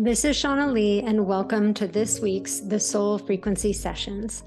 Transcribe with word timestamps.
This 0.00 0.24
is 0.24 0.36
Shauna 0.36 0.72
Lee, 0.72 1.02
and 1.02 1.26
welcome 1.26 1.74
to 1.74 1.88
this 1.88 2.20
week's 2.20 2.60
The 2.60 2.78
Soul 2.78 3.18
Frequency 3.18 3.72
Sessions 3.72 4.44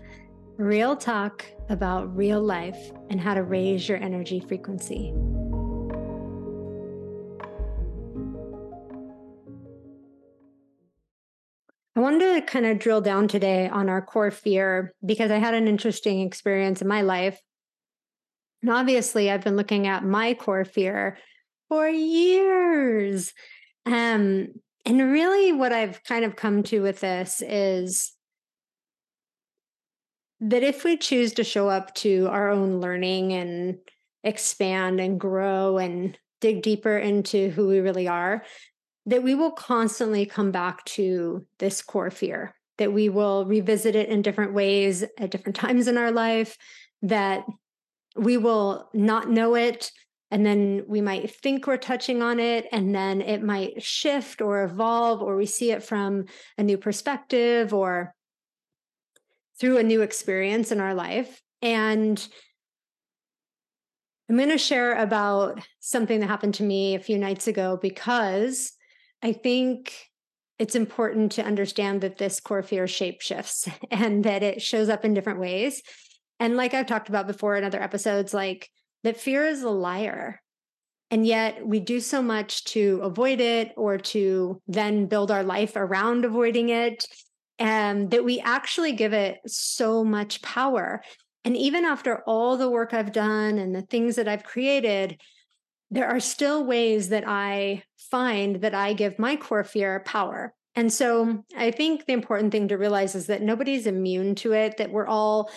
real 0.56 0.96
talk 0.96 1.46
about 1.68 2.16
real 2.16 2.42
life 2.42 2.78
and 3.10 3.20
how 3.20 3.34
to 3.34 3.44
raise 3.44 3.90
your 3.90 3.98
energy 3.98 4.40
frequency. 4.40 5.14
I 11.98 12.00
wanted 12.00 12.20
to 12.20 12.42
kind 12.48 12.66
of 12.66 12.80
drill 12.80 13.02
down 13.02 13.28
today 13.28 13.68
on 13.68 13.90
our 13.90 14.02
core 14.02 14.32
fear 14.32 14.94
because 15.06 15.32
I 15.32 15.38
had 15.40 15.54
an 15.54 15.68
interesting 15.68 16.22
experience 16.22 16.82
in 16.82 16.88
my 16.88 17.02
life. 17.02 17.38
And 18.62 18.72
obviously, 18.72 19.30
I've 19.30 19.44
been 19.44 19.58
looking 19.58 19.86
at 19.86 20.06
my 20.06 20.34
core 20.34 20.64
fear 20.64 21.18
for 21.68 21.90
years. 21.90 23.34
Um, 23.86 24.54
and 24.86 25.12
really, 25.12 25.52
what 25.52 25.72
I've 25.72 26.04
kind 26.04 26.26
of 26.26 26.36
come 26.36 26.64
to 26.64 26.82
with 26.82 27.02
this 27.02 27.42
is 27.46 28.14
that 30.40 30.64
if 30.64 30.84
we 30.84 30.98
choose 30.98 31.34
to 31.34 31.44
show 31.44 31.70
up 31.70 31.94
to 31.96 32.28
our 32.30 32.50
own 32.50 32.82
learning 32.82 33.34
and 33.34 33.78
expand 34.24 35.00
and 35.00 35.20
grow 35.20 35.78
and 35.78 36.18
dig 36.40 36.64
deeper 36.64 36.98
into 36.98 37.50
who 37.52 37.68
we 37.68 37.80
really 37.80 38.08
are, 38.08 38.44
that 39.06 39.24
we 39.24 39.36
will 39.36 39.52
constantly 39.52 40.26
come 40.26 40.52
back 40.52 40.84
to 40.86 41.46
this 41.60 41.82
core 41.82 42.10
fear, 42.10 42.56
that 42.78 42.92
we 42.92 43.08
will 43.10 43.46
revisit 43.46 43.96
it 43.96 44.10
in 44.10 44.24
different 44.24 44.54
ways 44.54 45.04
at 45.20 45.30
different 45.30 45.56
times 45.58 45.88
in 45.88 45.98
our 45.98 46.12
life, 46.12 46.58
that 47.04 47.44
we 48.16 48.36
will 48.38 48.90
not 48.94 49.30
know 49.30 49.56
it 49.56 49.92
and 50.32 50.46
then 50.46 50.86
we 50.88 51.02
might 51.02 51.30
think 51.30 51.68
we're 51.68 51.78
touching 51.78 52.22
on 52.22 52.40
it, 52.40 52.68
and 52.72 52.96
then 52.96 53.22
it 53.22 53.44
might 53.44 53.84
shift 53.84 54.42
or 54.42 54.64
evolve, 54.64 55.22
or 55.22 55.36
we 55.36 55.46
see 55.46 55.72
it 55.72 55.84
from 55.84 56.26
a 56.58 56.64
new 56.64 56.78
perspective 56.78 57.74
or 57.74 58.16
through 59.60 59.78
a 59.78 59.84
new 59.84 60.02
experience 60.02 60.72
in 60.72 60.80
our 60.80 60.96
life. 60.96 61.42
And 61.62 62.26
I'm 64.30 64.38
going 64.38 64.50
to 64.50 64.58
share 64.58 64.96
about 64.96 65.60
something 65.82 66.22
that 66.22 66.28
happened 66.28 66.54
to 66.56 66.64
me 66.64 66.96
a 66.96 67.00
few 67.00 67.18
nights 67.18 67.48
ago 67.48 67.78
because 67.80 68.72
I 69.22 69.34
think 69.34 69.94
it's 70.58 70.76
important 70.76 71.34
to 71.34 71.44
understand 71.44 72.02
that 72.02 72.18
this 72.18 72.40
core 72.40 72.64
fear 72.64 72.88
shape 72.88 73.20
shifts 73.22 73.68
and 73.92 74.24
that 74.24 74.42
it 74.42 74.62
shows 74.62 74.88
up 74.88 75.04
in 75.04 75.14
different 75.14 75.42
ways. 75.42 75.82
And 76.40 76.56
like 76.56 76.74
I've 76.74 76.88
talked 76.88 77.10
about 77.10 77.28
before 77.28 77.58
in 77.58 77.66
other 77.66 77.82
episodes, 77.82 78.34
like 78.34 78.70
that 79.04 79.20
fear 79.20 79.46
is 79.46 79.64
a 79.64 79.70
liar. 79.70 80.42
And 81.10 81.26
yet 81.26 81.66
we 81.66 81.80
do 81.80 82.00
so 82.00 82.22
much 82.22 82.64
to 82.66 83.02
avoid 83.04 83.42
it 83.42 83.74
or 83.76 83.98
to 83.98 84.62
then 84.68 85.08
build 85.08 85.30
our 85.30 85.44
life 85.44 85.74
around 85.76 86.24
avoiding 86.24 86.70
it. 86.70 87.06
And 87.60 88.10
that 88.12 88.24
we 88.24 88.40
actually 88.40 88.94
give 88.94 89.14
it 89.14 89.40
so 89.46 90.04
much 90.04 90.42
power. 90.42 91.04
And 91.44 91.56
even 91.56 91.86
after 91.86 92.24
all 92.26 92.58
the 92.58 92.70
work 92.70 92.94
I've 92.94 93.12
done 93.12 93.58
and 93.58 93.76
the 93.76 93.82
things 93.82 94.16
that 94.16 94.28
I've 94.28 94.44
created, 94.44 95.20
there 95.92 96.08
are 96.08 96.20
still 96.20 96.64
ways 96.64 97.10
that 97.10 97.28
I 97.28 97.84
find 98.10 98.62
that 98.62 98.74
I 98.74 98.94
give 98.94 99.20
my 99.20 99.36
core 99.36 99.64
fear 99.64 100.02
power. 100.06 100.54
And 100.76 100.92
so 100.92 101.44
I 101.56 101.72
think 101.72 102.06
the 102.06 102.14
important 102.14 102.52
thing 102.52 102.70
to 102.70 102.78
realize 102.78 103.14
is 103.14 103.28
that 103.28 103.42
nobody's 103.42 103.88
immune 103.88 104.36
to 104.36 104.54
it, 104.54 104.78
that 104.78 104.92
we're 104.92 105.08
all 105.08 105.52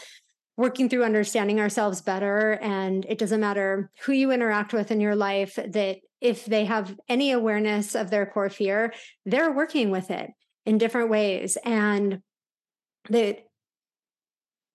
working 0.57 0.89
through 0.89 1.05
understanding 1.05 1.61
ourselves 1.61 2.01
better. 2.01 2.53
And 2.63 3.05
it 3.09 3.19
doesn't 3.19 3.41
matter 3.41 3.91
who 4.03 4.13
you 4.13 4.31
interact 4.31 4.73
with 4.73 4.91
in 4.91 5.01
your 5.01 5.17
life, 5.17 5.57
that 5.57 5.99
if 6.21 6.47
they 6.47 6.65
have 6.65 6.97
any 7.09 7.33
awareness 7.33 7.95
of 7.95 8.11
their 8.11 8.27
core 8.27 8.51
fear, 8.51 8.95
they're 9.27 9.53
working 9.53 9.91
with 9.91 10.11
it 10.11 10.31
in 10.65 10.79
different 10.79 11.11
ways. 11.11 11.59
And 11.65 12.21
that 13.11 13.41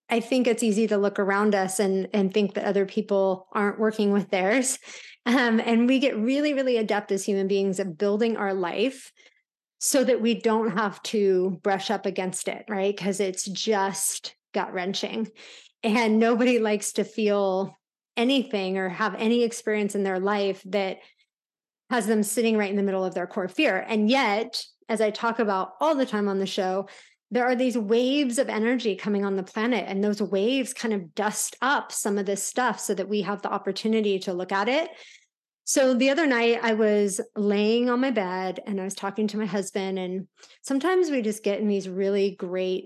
I 0.10 0.20
think 0.20 0.48
it's 0.48 0.64
easy 0.64 0.88
to 0.88 0.98
look 0.98 1.20
around 1.20 1.56
us 1.56 1.80
and, 1.80 2.08
and 2.14 2.34
think 2.34 2.56
that 2.56 2.66
other 2.66 2.86
people 2.86 3.48
aren't 3.54 3.80
working 3.80 4.12
with 4.12 4.30
theirs. 4.30 4.78
Um, 5.26 5.60
and 5.60 5.88
we 5.88 6.00
get 6.00 6.18
really, 6.18 6.54
really 6.56 6.78
adept 6.78 7.12
as 7.12 7.24
human 7.24 7.48
beings 7.48 7.80
at 7.80 8.00
building 8.00 8.38
our 8.38 8.54
life 8.54 9.12
so 9.78 10.04
that 10.04 10.22
we 10.22 10.34
don't 10.34 10.78
have 10.78 11.04
to 11.04 11.60
brush 11.62 11.92
up 11.92 12.06
against 12.08 12.48
it, 12.48 12.66
right? 12.68 12.96
Because 12.96 13.20
it's 13.20 13.46
just 13.46 14.34
gut 14.54 14.74
wrenching. 14.74 15.28
And 15.84 16.20
nobody 16.20 16.60
likes 16.60 16.94
to 16.94 17.04
feel 17.04 17.78
anything 18.18 18.78
or 18.78 18.90
have 18.90 19.16
any 19.16 19.44
experience 19.44 19.96
in 19.96 20.04
their 20.04 20.20
life 20.20 20.62
that 20.66 20.98
has 21.90 22.06
them 22.06 22.22
sitting 22.22 22.58
right 22.58 22.70
in 22.70 22.76
the 22.76 22.84
middle 22.84 23.06
of 23.06 23.14
their 23.14 23.28
core 23.28 23.48
fear. 23.48 23.86
And 23.88 24.10
yet, 24.10 24.64
as 24.90 25.02
I 25.02 25.10
talk 25.10 25.40
about 25.40 25.74
all 25.80 25.96
the 25.96 26.06
time 26.06 26.28
on 26.28 26.40
the 26.40 26.46
show, 26.46 26.88
there 27.32 27.46
are 27.46 27.56
these 27.56 27.78
waves 27.78 28.40
of 28.40 28.50
energy 28.50 28.96
coming 28.96 29.24
on 29.24 29.36
the 29.36 29.44
planet, 29.44 29.86
and 29.88 30.04
those 30.04 30.22
waves 30.22 30.74
kind 30.74 30.94
of 30.94 31.14
dust 31.14 31.56
up 31.62 31.92
some 31.92 32.18
of 32.18 32.26
this 32.26 32.44
stuff 32.44 32.80
so 32.80 32.94
that 32.96 33.08
we 33.08 33.22
have 33.22 33.42
the 33.42 33.52
opportunity 33.52 34.20
to 34.20 34.34
look 34.34 34.52
at 34.52 34.68
it. 34.68 34.90
So 35.64 35.94
the 35.94 36.10
other 36.10 36.26
night, 36.26 36.60
I 36.64 36.74
was 36.74 37.22
laying 37.36 37.90
on 37.90 38.02
my 38.02 38.10
bed 38.10 38.60
and 38.66 38.82
I 38.82 38.84
was 38.84 38.96
talking 38.96 39.28
to 39.28 39.38
my 39.38 39.46
husband, 39.46 40.00
and 40.00 40.28
sometimes 40.64 41.12
we 41.12 41.22
just 41.22 41.44
get 41.44 41.60
in 41.60 41.68
these 41.68 41.88
really 41.88 42.32
great 42.32 42.86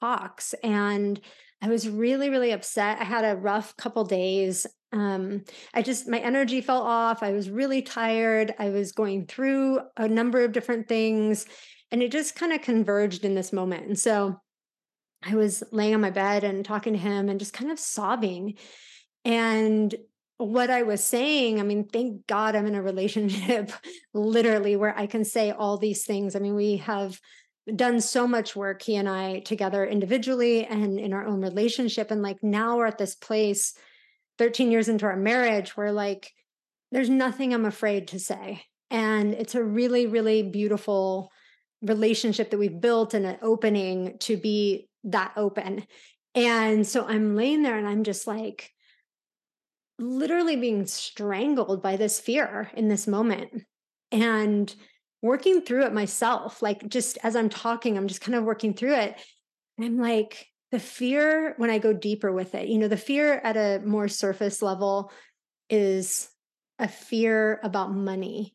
talks. 0.00 0.54
And 0.62 1.18
I 1.62 1.68
was 1.68 1.88
really, 1.88 2.30
really 2.30 2.52
upset. 2.52 3.00
I 3.00 3.04
had 3.04 3.24
a 3.24 3.36
rough 3.36 3.76
couple 3.76 4.04
days. 4.04 4.66
Um, 4.92 5.44
I 5.74 5.82
just, 5.82 6.08
my 6.08 6.18
energy 6.18 6.60
fell 6.60 6.82
off. 6.82 7.22
I 7.22 7.32
was 7.32 7.50
really 7.50 7.82
tired. 7.82 8.54
I 8.58 8.70
was 8.70 8.92
going 8.92 9.26
through 9.26 9.80
a 9.96 10.08
number 10.08 10.42
of 10.42 10.52
different 10.52 10.88
things, 10.88 11.46
and 11.90 12.02
it 12.02 12.12
just 12.12 12.34
kind 12.34 12.52
of 12.52 12.62
converged 12.62 13.24
in 13.24 13.34
this 13.34 13.52
moment. 13.52 13.86
And 13.86 13.98
so 13.98 14.40
I 15.22 15.34
was 15.34 15.62
laying 15.70 15.94
on 15.94 16.00
my 16.00 16.10
bed 16.10 16.44
and 16.44 16.64
talking 16.64 16.94
to 16.94 16.98
him 16.98 17.28
and 17.28 17.38
just 17.38 17.52
kind 17.52 17.70
of 17.70 17.78
sobbing. 17.78 18.54
And 19.24 19.94
what 20.38 20.70
I 20.70 20.82
was 20.82 21.04
saying, 21.04 21.60
I 21.60 21.62
mean, 21.62 21.86
thank 21.86 22.26
God 22.26 22.56
I'm 22.56 22.66
in 22.66 22.74
a 22.74 22.82
relationship 22.82 23.70
literally 24.14 24.76
where 24.76 24.98
I 24.98 25.06
can 25.06 25.24
say 25.24 25.50
all 25.50 25.76
these 25.76 26.06
things. 26.06 26.34
I 26.34 26.38
mean, 26.38 26.54
we 26.54 26.78
have 26.78 27.20
done 27.76 28.00
so 28.00 28.26
much 28.26 28.56
work 28.56 28.82
he 28.82 28.96
and 28.96 29.08
i 29.08 29.40
together 29.40 29.84
individually 29.84 30.64
and 30.66 30.98
in 30.98 31.12
our 31.12 31.26
own 31.26 31.40
relationship. 31.40 32.10
And 32.10 32.22
like 32.22 32.42
now 32.42 32.76
we're 32.76 32.86
at 32.86 32.98
this 32.98 33.14
place 33.14 33.74
13 34.38 34.70
years 34.70 34.88
into 34.88 35.06
our 35.06 35.16
marriage 35.16 35.76
where 35.76 35.92
like 35.92 36.32
there's 36.92 37.10
nothing 37.10 37.52
i'm 37.52 37.66
afraid 37.66 38.08
to 38.08 38.18
say. 38.18 38.62
And 38.90 39.34
it's 39.34 39.54
a 39.54 39.64
really 39.64 40.06
really 40.06 40.42
beautiful 40.42 41.30
relationship 41.82 42.50
that 42.50 42.58
we've 42.58 42.80
built 42.80 43.14
and 43.14 43.24
an 43.24 43.38
opening 43.42 44.18
to 44.20 44.36
be 44.36 44.88
that 45.04 45.32
open. 45.36 45.84
And 46.34 46.86
so 46.86 47.06
i'm 47.06 47.36
laying 47.36 47.62
there 47.62 47.78
and 47.78 47.88
i'm 47.88 48.04
just 48.04 48.26
like 48.26 48.70
literally 49.98 50.56
being 50.56 50.86
strangled 50.86 51.82
by 51.82 51.96
this 51.96 52.18
fear 52.18 52.70
in 52.74 52.88
this 52.88 53.06
moment. 53.06 53.64
And 54.10 54.74
working 55.22 55.62
through 55.62 55.84
it 55.84 55.92
myself. 55.92 56.62
Like 56.62 56.88
just 56.88 57.18
as 57.22 57.36
I'm 57.36 57.48
talking, 57.48 57.96
I'm 57.96 58.08
just 58.08 58.20
kind 58.20 58.36
of 58.36 58.44
working 58.44 58.74
through 58.74 58.94
it. 58.94 59.20
I'm 59.80 59.98
like, 59.98 60.46
the 60.72 60.78
fear 60.78 61.54
when 61.56 61.70
I 61.70 61.78
go 61.78 61.92
deeper 61.92 62.32
with 62.32 62.54
it, 62.54 62.68
you 62.68 62.78
know, 62.78 62.88
the 62.88 62.96
fear 62.96 63.40
at 63.42 63.56
a 63.56 63.84
more 63.84 64.08
surface 64.08 64.62
level 64.62 65.10
is 65.68 66.28
a 66.78 66.88
fear 66.88 67.60
about 67.62 67.92
money. 67.92 68.54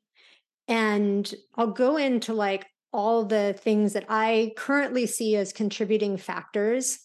And 0.67 1.31
I'll 1.55 1.71
go 1.71 1.97
into 1.97 2.33
like 2.33 2.65
all 2.93 3.25
the 3.25 3.53
things 3.53 3.93
that 3.93 4.05
I 4.07 4.53
currently 4.55 5.05
see 5.05 5.35
as 5.35 5.51
contributing 5.51 6.17
factors. 6.17 6.99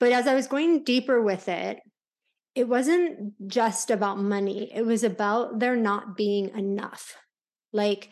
But 0.00 0.12
as 0.12 0.26
I 0.26 0.34
was 0.34 0.46
going 0.46 0.84
deeper 0.84 1.20
with 1.20 1.48
it, 1.48 1.80
it 2.54 2.68
wasn't 2.68 3.34
just 3.46 3.90
about 3.90 4.18
money, 4.18 4.72
it 4.74 4.84
was 4.84 5.04
about 5.04 5.60
there 5.60 5.76
not 5.76 6.16
being 6.16 6.48
enough. 6.56 7.16
Like, 7.72 8.10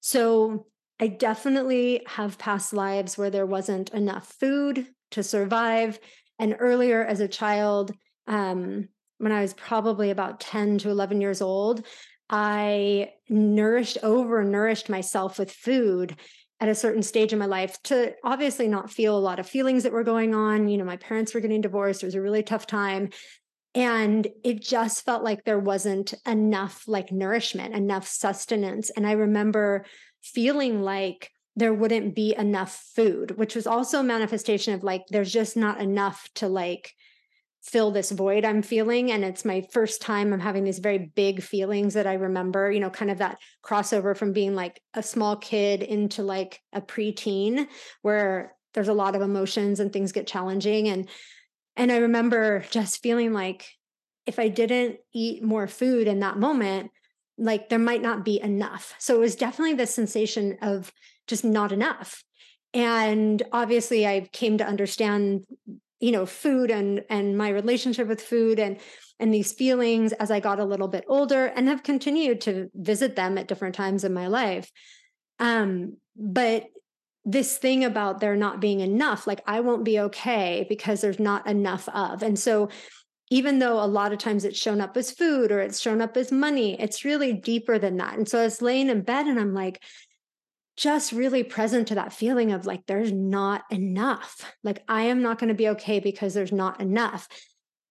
so 0.00 0.66
I 1.00 1.08
definitely 1.08 2.02
have 2.06 2.38
past 2.38 2.72
lives 2.72 3.16
where 3.16 3.30
there 3.30 3.46
wasn't 3.46 3.90
enough 3.90 4.34
food 4.40 4.86
to 5.12 5.22
survive. 5.22 5.98
And 6.38 6.56
earlier 6.58 7.04
as 7.04 7.20
a 7.20 7.28
child, 7.28 7.92
um, 8.26 8.88
when 9.18 9.32
I 9.32 9.40
was 9.40 9.54
probably 9.54 10.10
about 10.10 10.40
10 10.40 10.78
to 10.78 10.90
11 10.90 11.20
years 11.20 11.40
old, 11.40 11.84
I 12.30 13.12
nourished, 13.28 13.98
over 14.02 14.44
nourished 14.44 14.88
myself 14.88 15.38
with 15.38 15.50
food 15.50 16.16
at 16.60 16.68
a 16.68 16.74
certain 16.74 17.02
stage 17.02 17.32
in 17.32 17.38
my 17.38 17.46
life 17.46 17.80
to 17.84 18.14
obviously 18.24 18.68
not 18.68 18.90
feel 18.90 19.16
a 19.16 19.20
lot 19.20 19.38
of 19.38 19.48
feelings 19.48 19.84
that 19.84 19.92
were 19.92 20.04
going 20.04 20.34
on. 20.34 20.68
You 20.68 20.76
know, 20.78 20.84
my 20.84 20.96
parents 20.96 21.32
were 21.32 21.40
getting 21.40 21.60
divorced. 21.60 22.02
It 22.02 22.06
was 22.06 22.16
a 22.16 22.20
really 22.20 22.42
tough 22.42 22.66
time 22.66 23.10
and 23.78 24.26
it 24.42 24.60
just 24.60 25.04
felt 25.04 25.22
like 25.22 25.44
there 25.44 25.58
wasn't 25.58 26.12
enough 26.26 26.82
like 26.88 27.12
nourishment 27.12 27.74
enough 27.74 28.06
sustenance 28.06 28.90
and 28.90 29.06
i 29.06 29.12
remember 29.12 29.84
feeling 30.20 30.82
like 30.82 31.30
there 31.54 31.72
wouldn't 31.72 32.14
be 32.14 32.34
enough 32.36 32.84
food 32.94 33.38
which 33.38 33.54
was 33.54 33.66
also 33.66 34.00
a 34.00 34.04
manifestation 34.04 34.74
of 34.74 34.82
like 34.82 35.02
there's 35.10 35.32
just 35.32 35.56
not 35.56 35.80
enough 35.80 36.28
to 36.34 36.48
like 36.48 36.92
fill 37.60 37.90
this 37.90 38.10
void 38.10 38.44
I'm 38.44 38.62
feeling. 38.62 39.10
And 39.10 39.24
it's 39.24 39.44
my 39.44 39.66
first 39.72 40.00
time 40.00 40.32
I'm 40.32 40.40
having 40.40 40.64
these 40.64 40.78
very 40.78 41.10
big 41.14 41.42
feelings 41.42 41.94
that 41.94 42.06
I 42.06 42.14
remember, 42.14 42.70
you 42.70 42.80
know, 42.80 42.88
kind 42.88 43.10
of 43.10 43.18
that 43.18 43.38
crossover 43.62 44.16
from 44.16 44.32
being 44.32 44.54
like 44.54 44.80
a 44.94 45.02
small 45.02 45.36
kid 45.36 45.82
into 45.82 46.22
like 46.22 46.60
a 46.72 46.80
preteen 46.80 47.66
where 48.00 48.54
there's 48.72 48.88
a 48.88 48.94
lot 48.94 49.16
of 49.16 49.22
emotions 49.22 49.80
and 49.80 49.92
things 49.92 50.12
get 50.12 50.26
challenging. 50.26 50.88
And 50.88 51.08
and 51.78 51.90
I 51.92 51.98
remember 51.98 52.64
just 52.70 53.02
feeling 53.02 53.32
like 53.32 53.66
if 54.26 54.38
I 54.38 54.48
didn't 54.48 54.98
eat 55.14 55.42
more 55.42 55.66
food 55.66 56.06
in 56.06 56.20
that 56.20 56.36
moment, 56.36 56.90
like 57.38 57.68
there 57.68 57.78
might 57.78 58.02
not 58.02 58.24
be 58.24 58.40
enough. 58.40 58.94
So 58.98 59.14
it 59.14 59.20
was 59.20 59.36
definitely 59.36 59.74
the 59.74 59.86
sensation 59.86 60.58
of 60.60 60.92
just 61.28 61.44
not 61.44 61.72
enough. 61.72 62.22
And 62.74 63.42
obviously 63.52 64.06
I 64.06 64.28
came 64.32 64.58
to 64.58 64.66
understand 64.66 65.46
you 66.00 66.12
know 66.12 66.26
food 66.26 66.70
and 66.70 67.04
and 67.10 67.36
my 67.36 67.48
relationship 67.48 68.06
with 68.06 68.20
food 68.20 68.58
and 68.58 68.78
and 69.18 69.34
these 69.34 69.52
feelings 69.52 70.12
as 70.12 70.30
i 70.30 70.38
got 70.38 70.60
a 70.60 70.64
little 70.64 70.86
bit 70.86 71.04
older 71.08 71.46
and 71.46 71.66
have 71.66 71.82
continued 71.82 72.40
to 72.40 72.70
visit 72.74 73.16
them 73.16 73.36
at 73.36 73.48
different 73.48 73.74
times 73.74 74.04
in 74.04 74.14
my 74.14 74.28
life 74.28 74.70
um 75.40 75.96
but 76.14 76.66
this 77.30 77.58
thing 77.58 77.84
about 77.84 78.20
there 78.20 78.36
not 78.36 78.60
being 78.60 78.80
enough 78.80 79.26
like 79.26 79.42
i 79.46 79.60
won't 79.60 79.84
be 79.84 80.00
okay 80.00 80.64
because 80.68 81.00
there's 81.00 81.20
not 81.20 81.46
enough 81.46 81.88
of 81.90 82.22
and 82.22 82.38
so 82.38 82.68
even 83.30 83.58
though 83.58 83.82
a 83.82 83.84
lot 83.84 84.12
of 84.12 84.18
times 84.18 84.44
it's 84.44 84.58
shown 84.58 84.80
up 84.80 84.96
as 84.96 85.10
food 85.10 85.52
or 85.52 85.60
it's 85.60 85.80
shown 85.80 86.00
up 86.00 86.16
as 86.16 86.32
money 86.32 86.80
it's 86.80 87.04
really 87.04 87.32
deeper 87.32 87.78
than 87.78 87.98
that 87.98 88.16
and 88.16 88.28
so 88.28 88.40
i 88.40 88.44
was 88.44 88.62
laying 88.62 88.88
in 88.88 89.02
bed 89.02 89.26
and 89.26 89.38
i'm 89.38 89.52
like 89.52 89.82
just 90.78 91.10
really 91.10 91.42
present 91.42 91.88
to 91.88 91.96
that 91.96 92.12
feeling 92.12 92.52
of 92.52 92.64
like, 92.64 92.86
there's 92.86 93.10
not 93.10 93.64
enough. 93.68 94.48
Like, 94.62 94.84
I 94.86 95.02
am 95.02 95.22
not 95.22 95.40
going 95.40 95.48
to 95.48 95.54
be 95.54 95.70
okay 95.70 95.98
because 95.98 96.34
there's 96.34 96.52
not 96.52 96.80
enough. 96.80 97.26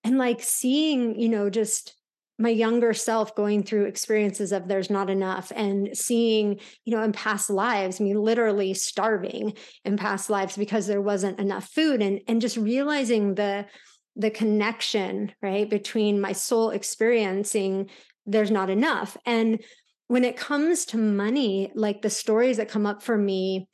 And 0.06 0.18
like 0.18 0.42
seeing, 0.42 1.20
you 1.20 1.28
know, 1.28 1.50
just 1.50 1.97
my 2.38 2.50
younger 2.50 2.94
self 2.94 3.36
going 3.36 3.64
through 3.64 3.86
experiences 3.86 4.52
of 4.52 4.68
there's 4.68 4.90
not 4.90 5.10
enough 5.10 5.52
and 5.56 5.98
seeing, 5.98 6.60
you 6.86 6.96
know, 6.96 7.04
in 7.04 7.12
past 7.12 7.50
lives, 7.50 8.00
me 8.00 8.16
literally 8.16 8.74
starving 8.74 9.54
in 9.84 9.98
past 9.98 10.30
lives 10.30 10.56
because 10.56 10.88
there 10.88 11.02
wasn't 11.02 11.40
enough 11.40 11.68
food 11.70 12.02
and 12.02 12.22
and 12.28 12.42
just 12.42 12.58
realizing 12.58 13.36
the 13.36 13.66
the 14.16 14.32
connection, 14.32 15.32
right, 15.42 15.70
between 15.70 16.20
my 16.20 16.32
soul 16.32 16.72
experiencing 16.72 17.90
there's 18.28 18.52
not 18.52 18.70
enough. 18.70 19.16
And 19.26 19.64
when 20.08 20.24
it 20.24 20.38
comes 20.38 20.86
to 20.86 20.98
money, 20.98 21.72
like 21.76 22.02
the 22.02 22.10
stories 22.10 22.58
that 22.58 22.70
come 22.70 22.86
up 22.86 23.02
for 23.02 23.18
me 23.18 23.68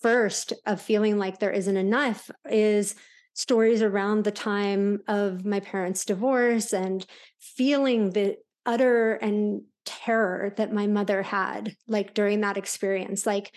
first 0.00 0.52
of 0.66 0.80
feeling 0.80 1.18
like 1.18 1.38
there 1.38 1.50
isn't 1.50 1.76
enough 1.76 2.30
is 2.50 2.94
stories 3.34 3.82
around 3.82 4.24
the 4.24 4.30
time 4.30 5.00
of 5.08 5.44
my 5.44 5.60
parents' 5.60 6.04
divorce 6.04 6.72
and 6.72 7.06
feeling 7.38 8.10
the 8.10 8.36
utter 8.66 9.14
and 9.14 9.62
terror 9.84 10.52
that 10.56 10.72
my 10.72 10.86
mother 10.86 11.22
had 11.22 11.74
like 11.88 12.14
during 12.14 12.40
that 12.40 12.56
experience 12.56 13.26
like 13.26 13.52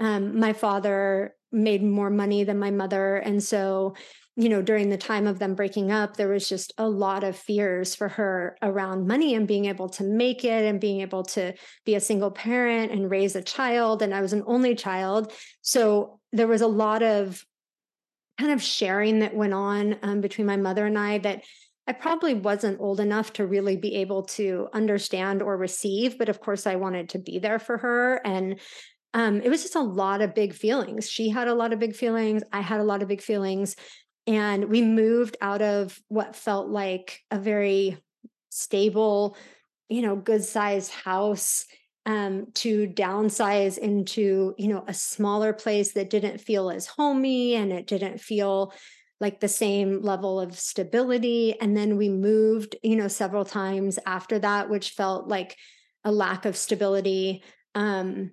um, 0.00 0.38
my 0.40 0.52
father 0.52 1.36
made 1.52 1.82
more 1.82 2.10
money 2.10 2.42
than 2.42 2.58
my 2.58 2.70
mother 2.72 3.16
and 3.16 3.42
so 3.42 3.94
you 4.40 4.48
know, 4.48 4.62
during 4.62 4.88
the 4.88 4.96
time 4.96 5.26
of 5.26 5.38
them 5.38 5.54
breaking 5.54 5.92
up, 5.92 6.16
there 6.16 6.28
was 6.28 6.48
just 6.48 6.72
a 6.78 6.88
lot 6.88 7.24
of 7.24 7.36
fears 7.36 7.94
for 7.94 8.08
her 8.08 8.56
around 8.62 9.06
money 9.06 9.34
and 9.34 9.46
being 9.46 9.66
able 9.66 9.90
to 9.90 10.02
make 10.02 10.44
it 10.44 10.64
and 10.64 10.80
being 10.80 11.02
able 11.02 11.24
to 11.24 11.52
be 11.84 11.94
a 11.94 12.00
single 12.00 12.30
parent 12.30 12.90
and 12.90 13.10
raise 13.10 13.36
a 13.36 13.42
child. 13.42 14.00
And 14.00 14.14
I 14.14 14.22
was 14.22 14.32
an 14.32 14.44
only 14.46 14.74
child. 14.74 15.32
So 15.60 16.20
there 16.32 16.46
was 16.46 16.62
a 16.62 16.66
lot 16.66 17.02
of 17.02 17.44
kind 18.40 18.52
of 18.52 18.62
sharing 18.62 19.18
that 19.18 19.34
went 19.34 19.52
on 19.52 19.96
um, 20.02 20.20
between 20.22 20.46
my 20.46 20.56
mother 20.56 20.86
and 20.86 20.98
I 20.98 21.18
that 21.18 21.44
I 21.86 21.92
probably 21.92 22.34
wasn't 22.34 22.80
old 22.80 22.98
enough 22.98 23.34
to 23.34 23.46
really 23.46 23.76
be 23.76 23.96
able 23.96 24.22
to 24.22 24.68
understand 24.72 25.42
or 25.42 25.56
receive. 25.56 26.16
But 26.18 26.30
of 26.30 26.40
course, 26.40 26.66
I 26.66 26.76
wanted 26.76 27.10
to 27.10 27.18
be 27.18 27.38
there 27.38 27.58
for 27.58 27.76
her. 27.78 28.20
And 28.24 28.58
um, 29.12 29.42
it 29.42 29.50
was 29.50 29.62
just 29.62 29.74
a 29.74 29.80
lot 29.80 30.22
of 30.22 30.34
big 30.34 30.54
feelings. 30.54 31.10
She 31.10 31.28
had 31.28 31.48
a 31.48 31.54
lot 31.54 31.72
of 31.72 31.78
big 31.78 31.94
feelings. 31.94 32.42
I 32.52 32.60
had 32.60 32.80
a 32.80 32.84
lot 32.84 33.02
of 33.02 33.08
big 33.08 33.20
feelings. 33.20 33.76
And 34.26 34.66
we 34.66 34.82
moved 34.82 35.36
out 35.42 35.60
of 35.60 35.98
what 36.08 36.36
felt 36.36 36.68
like 36.68 37.20
a 37.30 37.38
very 37.38 37.98
stable, 38.50 39.36
you 39.88 40.02
know, 40.02 40.16
good 40.16 40.44
sized 40.44 40.92
house 40.92 41.66
um, 42.06 42.46
to 42.54 42.86
downsize 42.86 43.78
into, 43.78 44.54
you 44.58 44.68
know, 44.68 44.84
a 44.86 44.94
smaller 44.94 45.52
place 45.52 45.92
that 45.92 46.10
didn't 46.10 46.40
feel 46.40 46.70
as 46.70 46.86
homey 46.86 47.54
and 47.54 47.72
it 47.72 47.86
didn't 47.86 48.20
feel 48.20 48.72
like 49.20 49.40
the 49.40 49.48
same 49.48 50.00
level 50.00 50.40
of 50.40 50.58
stability. 50.58 51.58
And 51.60 51.76
then 51.76 51.96
we 51.96 52.08
moved, 52.08 52.76
you 52.82 52.96
know, 52.96 53.08
several 53.08 53.44
times 53.44 53.98
after 54.06 54.38
that, 54.38 54.70
which 54.70 54.90
felt 54.90 55.28
like 55.28 55.56
a 56.04 56.10
lack 56.10 56.46
of 56.46 56.56
stability. 56.56 57.42
Um, 57.74 58.32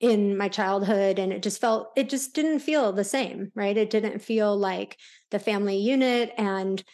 in 0.00 0.36
my 0.36 0.48
childhood 0.48 1.18
and 1.18 1.32
it 1.32 1.42
just 1.42 1.60
felt 1.60 1.90
it 1.96 2.08
just 2.08 2.34
didn't 2.34 2.60
feel 2.60 2.92
the 2.92 3.02
same 3.02 3.50
right 3.54 3.76
it 3.76 3.90
didn't 3.90 4.20
feel 4.20 4.56
like 4.56 4.96
the 5.30 5.38
family 5.38 5.76
unit 5.78 6.32
and 6.38 6.84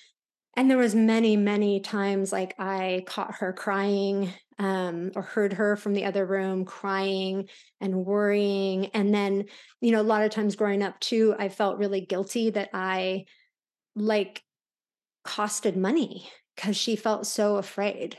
and 0.57 0.71
there 0.71 0.79
was 0.79 0.95
many 0.95 1.37
many 1.37 1.81
times 1.81 2.33
like 2.33 2.55
i 2.59 3.03
caught 3.07 3.35
her 3.35 3.53
crying 3.53 4.33
um, 4.59 5.11
or 5.15 5.23
heard 5.23 5.55
her 5.55 5.77
from 5.77 5.95
the 5.95 6.05
other 6.05 6.25
room 6.25 6.65
crying 6.65 7.49
and 7.81 8.05
worrying. 8.05 8.87
And 8.87 9.13
then 9.15 9.47
you 9.81 9.93
know 9.93 10.01
a 10.01 10.03
lot 10.03 10.23
of 10.23 10.31
times 10.31 10.57
growing 10.57 10.83
up 10.83 10.99
too 11.01 11.35
i 11.39 11.49
felt 11.49 11.79
really 11.79 12.01
guilty 12.01 12.51
that 12.51 12.71
i 12.73 13.27
like 13.95 14.43
costed 15.27 15.77
money 15.77 16.29
because 16.57 16.77
she 16.77 16.97
felt 16.97 17.27
so 17.27 17.57
afraid 17.57 18.19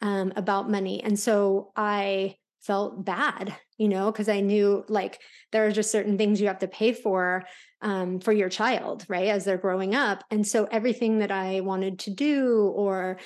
um, 0.00 0.32
about 0.36 0.70
money. 0.70 1.02
And 1.02 1.18
so 1.18 1.72
i 1.76 2.36
felt 2.62 3.04
bad 3.04 3.54
you 3.76 3.88
know 3.88 4.10
because 4.10 4.26
i 4.30 4.40
knew 4.40 4.82
like 4.88 5.20
there 5.52 5.66
are 5.66 5.70
just 5.70 5.90
certain 5.90 6.16
things 6.16 6.40
you 6.40 6.46
have 6.46 6.60
to 6.60 6.66
pay 6.66 6.94
for 6.94 7.44
um, 7.82 8.18
for 8.20 8.32
your 8.32 8.48
child 8.48 9.04
right 9.06 9.28
as 9.28 9.44
they're 9.44 9.58
growing 9.58 9.94
up. 9.94 10.24
And 10.30 10.46
so 10.46 10.66
everything 10.70 11.18
that 11.18 11.30
i 11.30 11.60
wanted 11.60 11.98
to 12.00 12.10
do 12.10 12.72
or 12.74 13.18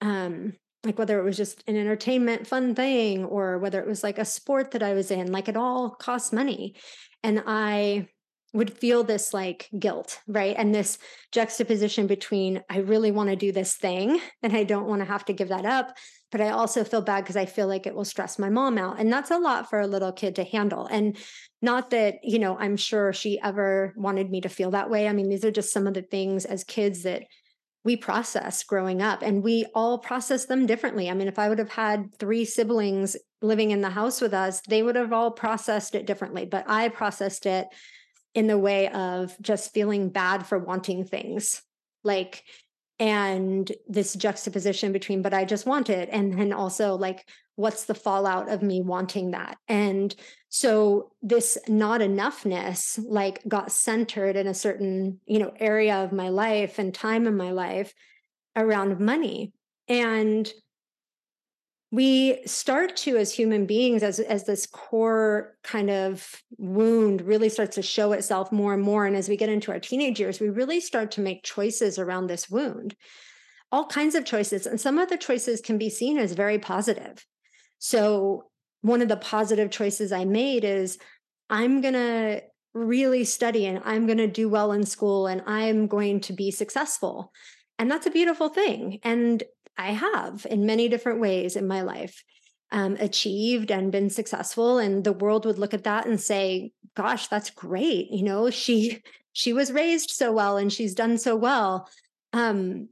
um, 0.00 0.52
like 0.84 0.98
whether 0.98 1.18
it 1.18 1.24
was 1.24 1.36
just 1.36 1.64
an 1.66 1.76
entertainment 1.76 2.46
fun 2.46 2.74
thing 2.74 3.24
or 3.24 3.58
whether 3.58 3.80
it 3.80 3.86
was 3.86 4.02
like 4.02 4.18
a 4.18 4.24
sport 4.24 4.72
that 4.72 4.82
i 4.82 4.92
was 4.92 5.10
in 5.10 5.32
like 5.32 5.48
it 5.48 5.56
all 5.56 5.90
costs 5.90 6.32
money 6.32 6.74
and 7.22 7.42
i 7.46 8.06
would 8.54 8.72
feel 8.72 9.02
this 9.02 9.34
like 9.34 9.68
guilt, 9.78 10.20
right? 10.28 10.54
And 10.56 10.72
this 10.72 10.96
juxtaposition 11.32 12.06
between 12.06 12.62
I 12.70 12.78
really 12.78 13.10
want 13.10 13.28
to 13.30 13.36
do 13.36 13.50
this 13.50 13.74
thing 13.74 14.20
and 14.42 14.56
I 14.56 14.62
don't 14.62 14.86
want 14.86 15.02
to 15.02 15.06
have 15.06 15.24
to 15.26 15.32
give 15.32 15.48
that 15.48 15.66
up, 15.66 15.94
but 16.30 16.40
I 16.40 16.50
also 16.50 16.84
feel 16.84 17.02
bad 17.02 17.24
because 17.24 17.36
I 17.36 17.46
feel 17.46 17.66
like 17.66 17.86
it 17.86 17.94
will 17.94 18.04
stress 18.04 18.38
my 18.38 18.48
mom 18.48 18.78
out. 18.78 19.00
And 19.00 19.12
that's 19.12 19.32
a 19.32 19.38
lot 19.38 19.68
for 19.68 19.80
a 19.80 19.88
little 19.88 20.12
kid 20.12 20.36
to 20.36 20.44
handle. 20.44 20.86
And 20.86 21.16
not 21.60 21.90
that, 21.90 22.20
you 22.22 22.38
know, 22.38 22.56
I'm 22.56 22.76
sure 22.76 23.12
she 23.12 23.40
ever 23.42 23.92
wanted 23.96 24.30
me 24.30 24.40
to 24.42 24.48
feel 24.48 24.70
that 24.70 24.88
way. 24.88 25.08
I 25.08 25.12
mean, 25.12 25.28
these 25.28 25.44
are 25.44 25.50
just 25.50 25.72
some 25.72 25.88
of 25.88 25.94
the 25.94 26.02
things 26.02 26.44
as 26.44 26.62
kids 26.62 27.02
that 27.02 27.24
we 27.84 27.96
process 27.96 28.64
growing 28.64 29.02
up 29.02 29.22
and 29.22 29.42
we 29.42 29.66
all 29.74 29.98
process 29.98 30.46
them 30.46 30.66
differently. 30.66 31.10
I 31.10 31.14
mean, 31.14 31.28
if 31.28 31.38
I 31.38 31.48
would 31.48 31.58
have 31.58 31.70
had 31.70 32.16
three 32.18 32.44
siblings 32.44 33.16
living 33.42 33.70
in 33.70 33.82
the 33.82 33.90
house 33.90 34.20
with 34.20 34.32
us, 34.32 34.62
they 34.62 34.82
would 34.82 34.96
have 34.96 35.12
all 35.12 35.30
processed 35.30 35.94
it 35.94 36.06
differently, 36.06 36.46
but 36.46 36.64
I 36.66 36.88
processed 36.88 37.44
it 37.44 37.66
in 38.34 38.46
the 38.46 38.58
way 38.58 38.88
of 38.88 39.36
just 39.40 39.74
feeling 39.74 40.08
bad 40.08 40.46
for 40.46 40.58
wanting 40.58 41.04
things 41.04 41.62
like 42.02 42.42
and 42.98 43.72
this 43.88 44.14
juxtaposition 44.14 44.92
between 44.92 45.22
but 45.22 45.34
i 45.34 45.44
just 45.44 45.66
want 45.66 45.90
it 45.90 46.08
and 46.12 46.38
then 46.38 46.52
also 46.52 46.94
like 46.94 47.24
what's 47.56 47.84
the 47.84 47.94
fallout 47.94 48.48
of 48.48 48.62
me 48.62 48.82
wanting 48.82 49.30
that? 49.30 49.58
And 49.68 50.14
so 50.48 51.12
this 51.22 51.58
not 51.68 52.00
enoughness 52.00 52.98
like 53.06 53.42
got 53.46 53.72
centered 53.72 54.36
in 54.36 54.46
a 54.46 54.54
certain 54.54 55.20
you 55.26 55.38
know 55.38 55.52
area 55.58 56.02
of 56.02 56.12
my 56.12 56.28
life 56.28 56.78
and 56.78 56.92
time 56.92 57.26
in 57.26 57.36
my 57.36 57.52
life 57.52 57.92
around 58.56 58.98
money. 59.00 59.52
And 59.88 60.50
we 61.94 62.40
start 62.44 62.96
to 62.96 63.16
as 63.16 63.32
human 63.32 63.66
beings 63.66 64.02
as 64.02 64.18
as 64.18 64.44
this 64.44 64.66
core 64.66 65.56
kind 65.62 65.90
of 65.90 66.42
wound 66.58 67.22
really 67.22 67.48
starts 67.48 67.76
to 67.76 67.82
show 67.82 68.10
itself 68.10 68.50
more 68.50 68.74
and 68.74 68.82
more 68.82 69.06
and 69.06 69.14
as 69.14 69.28
we 69.28 69.36
get 69.36 69.48
into 69.48 69.70
our 69.70 69.78
teenage 69.78 70.18
years 70.18 70.40
we 70.40 70.48
really 70.48 70.80
start 70.80 71.12
to 71.12 71.20
make 71.20 71.44
choices 71.44 71.96
around 71.96 72.26
this 72.26 72.50
wound. 72.50 72.96
All 73.70 73.86
kinds 73.86 74.16
of 74.16 74.24
choices 74.24 74.66
and 74.66 74.80
some 74.80 74.98
of 74.98 75.08
the 75.08 75.16
choices 75.16 75.60
can 75.60 75.78
be 75.78 75.88
seen 75.88 76.18
as 76.18 76.32
very 76.32 76.58
positive. 76.58 77.24
So 77.78 78.50
one 78.80 79.00
of 79.00 79.08
the 79.08 79.16
positive 79.16 79.70
choices 79.70 80.10
i 80.10 80.24
made 80.24 80.64
is 80.64 80.98
i'm 81.48 81.80
going 81.80 81.94
to 81.94 82.42
really 82.72 83.22
study 83.22 83.66
and 83.66 83.80
i'm 83.84 84.06
going 84.06 84.18
to 84.18 84.26
do 84.26 84.48
well 84.48 84.72
in 84.72 84.84
school 84.84 85.28
and 85.28 85.42
i'm 85.46 85.86
going 85.86 86.18
to 86.22 86.32
be 86.32 86.50
successful. 86.50 87.32
And 87.78 87.88
that's 87.88 88.06
a 88.06 88.10
beautiful 88.10 88.48
thing 88.48 88.98
and 89.04 89.44
I 89.76 89.92
have 89.92 90.46
in 90.48 90.66
many 90.66 90.88
different 90.88 91.20
ways 91.20 91.56
in 91.56 91.66
my 91.66 91.82
life 91.82 92.22
um, 92.70 92.96
achieved 92.98 93.70
and 93.70 93.92
been 93.92 94.10
successful. 94.10 94.78
And 94.78 95.04
the 95.04 95.12
world 95.12 95.46
would 95.46 95.58
look 95.58 95.74
at 95.74 95.84
that 95.84 96.06
and 96.06 96.20
say, 96.20 96.72
gosh, 96.96 97.28
that's 97.28 97.50
great. 97.50 98.10
You 98.10 98.24
know, 98.24 98.50
she 98.50 99.02
she 99.32 99.52
was 99.52 99.72
raised 99.72 100.10
so 100.10 100.32
well 100.32 100.56
and 100.56 100.72
she's 100.72 100.94
done 100.94 101.18
so 101.18 101.34
well. 101.34 101.88
Um, 102.32 102.88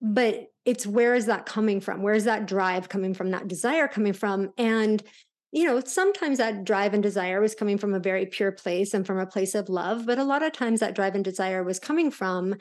but 0.00 0.48
it's 0.64 0.86
where 0.86 1.14
is 1.14 1.26
that 1.26 1.46
coming 1.46 1.80
from? 1.80 2.02
Where 2.02 2.14
is 2.14 2.24
that 2.24 2.46
drive 2.46 2.88
coming 2.88 3.14
from? 3.14 3.30
That 3.30 3.48
desire 3.48 3.88
coming 3.88 4.12
from? 4.12 4.52
And 4.58 5.02
you 5.50 5.64
know, 5.64 5.80
sometimes 5.80 6.38
that 6.38 6.64
drive 6.64 6.92
and 6.92 7.02
desire 7.02 7.40
was 7.40 7.54
coming 7.54 7.78
from 7.78 7.94
a 7.94 8.00
very 8.00 8.26
pure 8.26 8.52
place 8.52 8.92
and 8.92 9.06
from 9.06 9.18
a 9.18 9.26
place 9.26 9.54
of 9.54 9.70
love, 9.70 10.04
but 10.04 10.18
a 10.18 10.24
lot 10.24 10.42
of 10.42 10.52
times 10.52 10.80
that 10.80 10.94
drive 10.94 11.14
and 11.14 11.24
desire 11.24 11.64
was 11.64 11.78
coming 11.78 12.10
from 12.10 12.54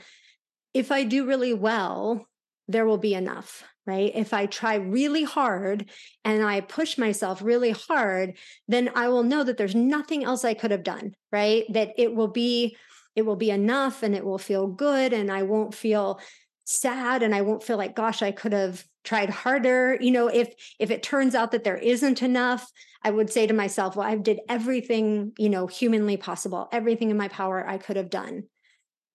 if 0.74 0.92
I 0.92 1.04
do 1.04 1.26
really 1.26 1.54
well, 1.54 2.26
there 2.68 2.86
will 2.86 2.98
be 2.98 3.14
enough, 3.14 3.64
right? 3.86 4.12
If 4.14 4.34
I 4.34 4.46
try 4.46 4.76
really 4.76 5.24
hard 5.24 5.90
and 6.26 6.44
I 6.44 6.62
push 6.62 6.98
myself 6.98 7.42
really 7.42 7.72
hard, 7.72 8.38
then 8.68 8.92
I 8.96 9.08
will 9.10 9.24
know 9.24 9.44
that 9.44 9.58
there's 9.58 9.76
nothing 9.76 10.24
else 10.24 10.44
I 10.44 10.54
could 10.54 10.72
have 10.72 10.84
done, 10.84 11.14
right? 11.32 11.66
That 11.70 11.94
it 11.98 12.14
will 12.14 12.28
be 12.28 12.78
it 13.16 13.26
will 13.26 13.36
be 13.36 13.50
enough 13.50 14.04
and 14.04 14.14
it 14.14 14.24
will 14.24 14.38
feel 14.38 14.68
good 14.68 15.12
and 15.12 15.32
I 15.32 15.42
won't 15.42 15.74
feel 15.74 16.20
sad 16.66 17.24
and 17.24 17.34
I 17.34 17.42
won't 17.42 17.64
feel 17.64 17.78
like 17.78 17.96
gosh 17.96 18.22
I 18.22 18.32
could 18.32 18.54
have 18.54 18.86
tried 19.04 19.30
harder. 19.30 19.98
You 20.00 20.12
know, 20.12 20.28
if 20.28 20.54
if 20.80 20.92
it 20.92 21.02
turns 21.02 21.34
out 21.34 21.52
that 21.52 21.64
there 21.64 21.78
isn't 21.78 22.22
enough, 22.22 22.70
I 23.04 23.10
would 23.10 23.32
say 23.32 23.48
to 23.48 23.54
myself, 23.54 23.96
well, 23.96 24.08
I 24.08 24.16
did 24.18 24.42
everything, 24.50 25.32
you 25.38 25.50
know, 25.50 25.66
humanly 25.66 26.18
possible, 26.18 26.68
everything 26.72 27.10
in 27.10 27.18
my 27.18 27.30
power 27.30 27.68
I 27.68 27.78
could 27.78 27.96
have 27.96 28.10
done. 28.10 28.44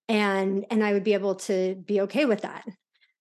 And 0.08 0.64
and 0.70 0.82
I 0.82 0.94
would 0.94 1.04
be 1.04 1.12
able 1.12 1.36
to 1.36 1.76
be 1.86 2.00
okay 2.02 2.24
with 2.24 2.40
that. 2.40 2.64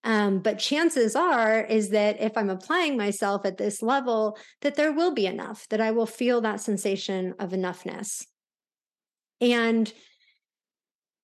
Um, 0.04 0.40
but 0.40 0.58
chances 0.58 1.14
are 1.14 1.60
is 1.60 1.90
that 1.90 2.20
if 2.20 2.36
I'm 2.36 2.50
applying 2.50 2.96
myself 2.96 3.46
at 3.46 3.56
this 3.56 3.82
level, 3.82 4.36
that 4.62 4.74
there 4.74 4.92
will 4.92 5.14
be 5.14 5.26
enough, 5.26 5.68
that 5.68 5.80
I 5.80 5.92
will 5.92 6.06
feel 6.06 6.40
that 6.40 6.60
sensation 6.60 7.34
of 7.38 7.52
enough-ness. 7.52 8.26
And 9.40 9.92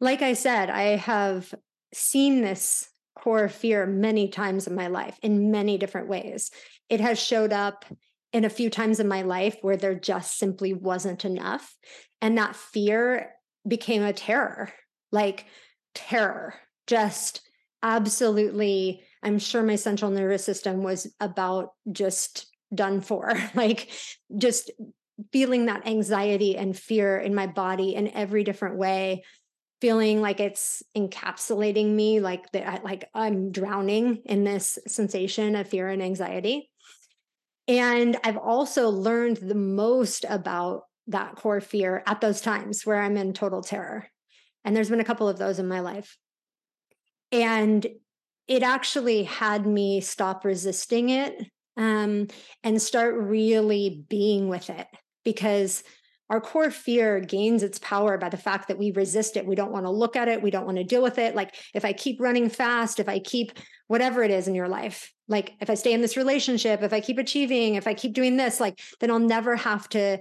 like 0.00 0.23
I 0.23 0.35
said, 0.35 0.70
I 0.70 0.97
have 0.97 1.52
seen 1.92 2.40
this 2.40 2.88
core 3.16 3.49
fear 3.49 3.85
many 3.85 4.28
times 4.28 4.68
in 4.68 4.75
my 4.76 4.87
life 4.87 5.18
in 5.23 5.50
many 5.50 5.76
different 5.76 6.08
ways. 6.08 6.52
It 6.88 7.00
has 7.00 7.20
showed 7.20 7.52
up 7.52 7.85
in 8.32 8.44
a 8.44 8.50
few 8.50 8.70
times 8.70 9.00
in 9.00 9.08
my 9.08 9.23
life 9.23 9.56
where 9.62 9.76
there 9.76 9.99
just 9.99 10.38
simply 10.38 10.73
wasn't 10.73 11.25
enough. 11.25 11.75
And 12.20 12.38
that 12.38 12.54
fear 12.54 13.32
became 13.66 14.02
a 14.02 14.12
terror, 14.12 14.73
like 15.11 15.47
terror, 15.94 16.54
just 16.87 17.40
absolutely. 17.82 19.02
I'm 19.23 19.38
sure 19.38 19.62
my 19.62 19.76
central 19.76 20.11
nervous 20.11 20.44
system 20.44 20.82
was 20.82 21.12
about 21.20 21.73
just 21.90 22.47
done 22.75 23.00
for, 23.00 23.32
like 23.54 23.90
just 24.37 24.70
feeling 25.32 25.66
that 25.66 25.87
anxiety 25.87 26.56
and 26.56 26.78
fear 26.78 27.18
in 27.18 27.35
my 27.35 27.47
body 27.47 27.94
in 27.94 28.08
every 28.08 28.44
different 28.44 28.76
way 28.76 29.23
feeling 29.80 30.20
like 30.20 30.40
it's 30.40 30.82
encapsulating 30.97 31.90
me 31.94 32.20
like 32.20 32.50
that 32.52 32.85
like 32.85 33.08
i'm 33.14 33.52
drowning 33.52 34.23
in 34.25 34.44
this 34.44 34.78
sensation 34.87 35.54
of 35.54 35.68
fear 35.68 35.88
and 35.88 36.02
anxiety. 36.02 36.70
And 37.66 38.16
i've 38.25 38.37
also 38.37 38.88
learned 38.90 39.37
the 39.38 39.54
most 39.54 40.25
about 40.28 40.82
that 41.08 41.37
core 41.37 41.61
fear 41.61 42.02
at 42.06 42.20
those 42.20 42.40
times 42.40 42.85
where 42.85 43.00
i'm 43.00 43.16
in 43.16 43.32
total 43.32 43.62
terror. 43.62 44.08
And 44.64 44.75
there's 44.76 44.90
been 44.90 45.00
a 45.00 45.04
couple 45.04 45.28
of 45.28 45.38
those 45.38 45.58
in 45.58 45.68
my 45.68 45.80
life 45.80 46.16
and 47.32 47.87
it 48.47 48.62
actually 48.62 49.25
had 49.25 49.66
me 49.66 50.00
stop 50.00 50.44
resisting 50.44 51.11
it 51.11 51.47
um, 51.76 52.26
and 52.64 52.80
start 52.80 53.14
really 53.14 54.04
being 54.08 54.49
with 54.49 54.70
it 54.70 54.87
because 55.25 55.85
our 56.30 56.40
core 56.40 56.70
fear 56.70 57.20
gains 57.20 57.62
its 57.62 57.78
power 57.78 58.18
by 58.18 58.28
the 58.28 58.37
fact 58.37 58.68
that 58.68 58.78
we 58.78 58.90
resist 58.90 59.37
it. 59.37 59.47
We 59.47 59.54
don't 59.54 59.73
want 59.73 59.87
to 59.87 59.90
look 59.90 60.14
at 60.14 60.28
it. 60.28 60.42
We 60.42 60.50
don't 60.50 60.66
want 60.66 60.76
to 60.76 60.85
deal 60.85 61.02
with 61.02 61.18
it. 61.18 61.35
Like 61.35 61.54
if 61.75 61.85
I 61.85 61.92
keep 61.92 62.20
running 62.20 62.50
fast, 62.50 63.00
if 63.00 63.08
I 63.08 63.18
keep 63.18 63.52
whatever 63.87 64.23
it 64.23 64.30
is 64.30 64.47
in 64.47 64.54
your 64.54 64.68
life, 64.68 65.11
like 65.26 65.54
if 65.61 65.70
I 65.70 65.75
stay 65.75 65.92
in 65.92 66.02
this 66.02 66.16
relationship, 66.18 66.82
if 66.82 66.92
I 66.92 67.00
keep 67.00 67.18
achieving, 67.18 67.76
if 67.76 67.87
I 67.87 67.94
keep 67.94 68.12
doing 68.12 68.37
this, 68.37 68.61
like 68.61 68.78
then 69.00 69.11
I'll 69.11 69.18
never 69.18 69.56
have 69.56 69.88
to 69.90 70.18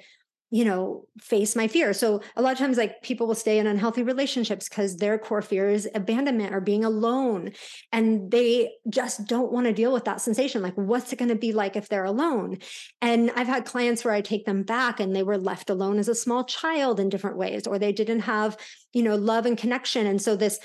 you 0.50 0.64
know, 0.64 1.06
face 1.20 1.58
my 1.58 1.68
fear. 1.68 1.94
So 1.94 2.22
a 2.38 2.42
lot 2.42 2.54
of 2.54 2.58
times, 2.58 2.78
like 2.78 3.02
people 3.02 3.28
will 3.28 3.36
stay 3.36 3.60
in 3.60 3.68
unhealthy 3.68 4.02
relationships 4.02 4.70
because 4.70 4.96
their 4.96 5.18
core 5.18 5.42
fear 5.42 5.70
is 5.70 5.90
abandonment 5.94 6.54
or 6.54 6.62
being 6.62 6.86
alone. 6.86 7.52
And 7.92 8.32
they 8.32 8.72
just 8.90 9.28
don't 9.28 9.52
want 9.52 9.68
to 9.68 9.74
deal 9.74 9.92
with 9.92 10.06
that 10.06 10.22
sensation. 10.22 10.62
Like, 10.62 10.76
what's 10.76 11.12
it 11.12 11.20
going 11.20 11.30
to 11.30 11.36
be 11.36 11.52
like 11.52 11.76
if 11.76 11.90
they're 11.90 12.06
alone? 12.06 12.60
And 13.02 13.30
I've 13.36 13.48
had 13.48 13.66
clients 13.66 14.06
where 14.06 14.14
I 14.14 14.22
take 14.22 14.46
them 14.46 14.64
back 14.64 15.00
and 15.00 15.16
they 15.16 15.24
were 15.24 15.38
left 15.38 15.70
alone 15.70 16.00
as 16.00 16.08
a 16.08 16.16
small 16.16 16.46
child 16.46 17.00
in 17.00 17.10
different 17.10 17.38
ways, 17.38 17.68
or 17.68 17.78
they 17.78 17.92
didn't 17.92 18.22
have, 18.22 18.58
you 18.94 19.04
know, 19.04 19.16
love 19.16 19.46
and 19.46 19.58
connection. 19.58 20.08
And 20.08 20.22
so 20.22 20.38
this, 20.38 20.60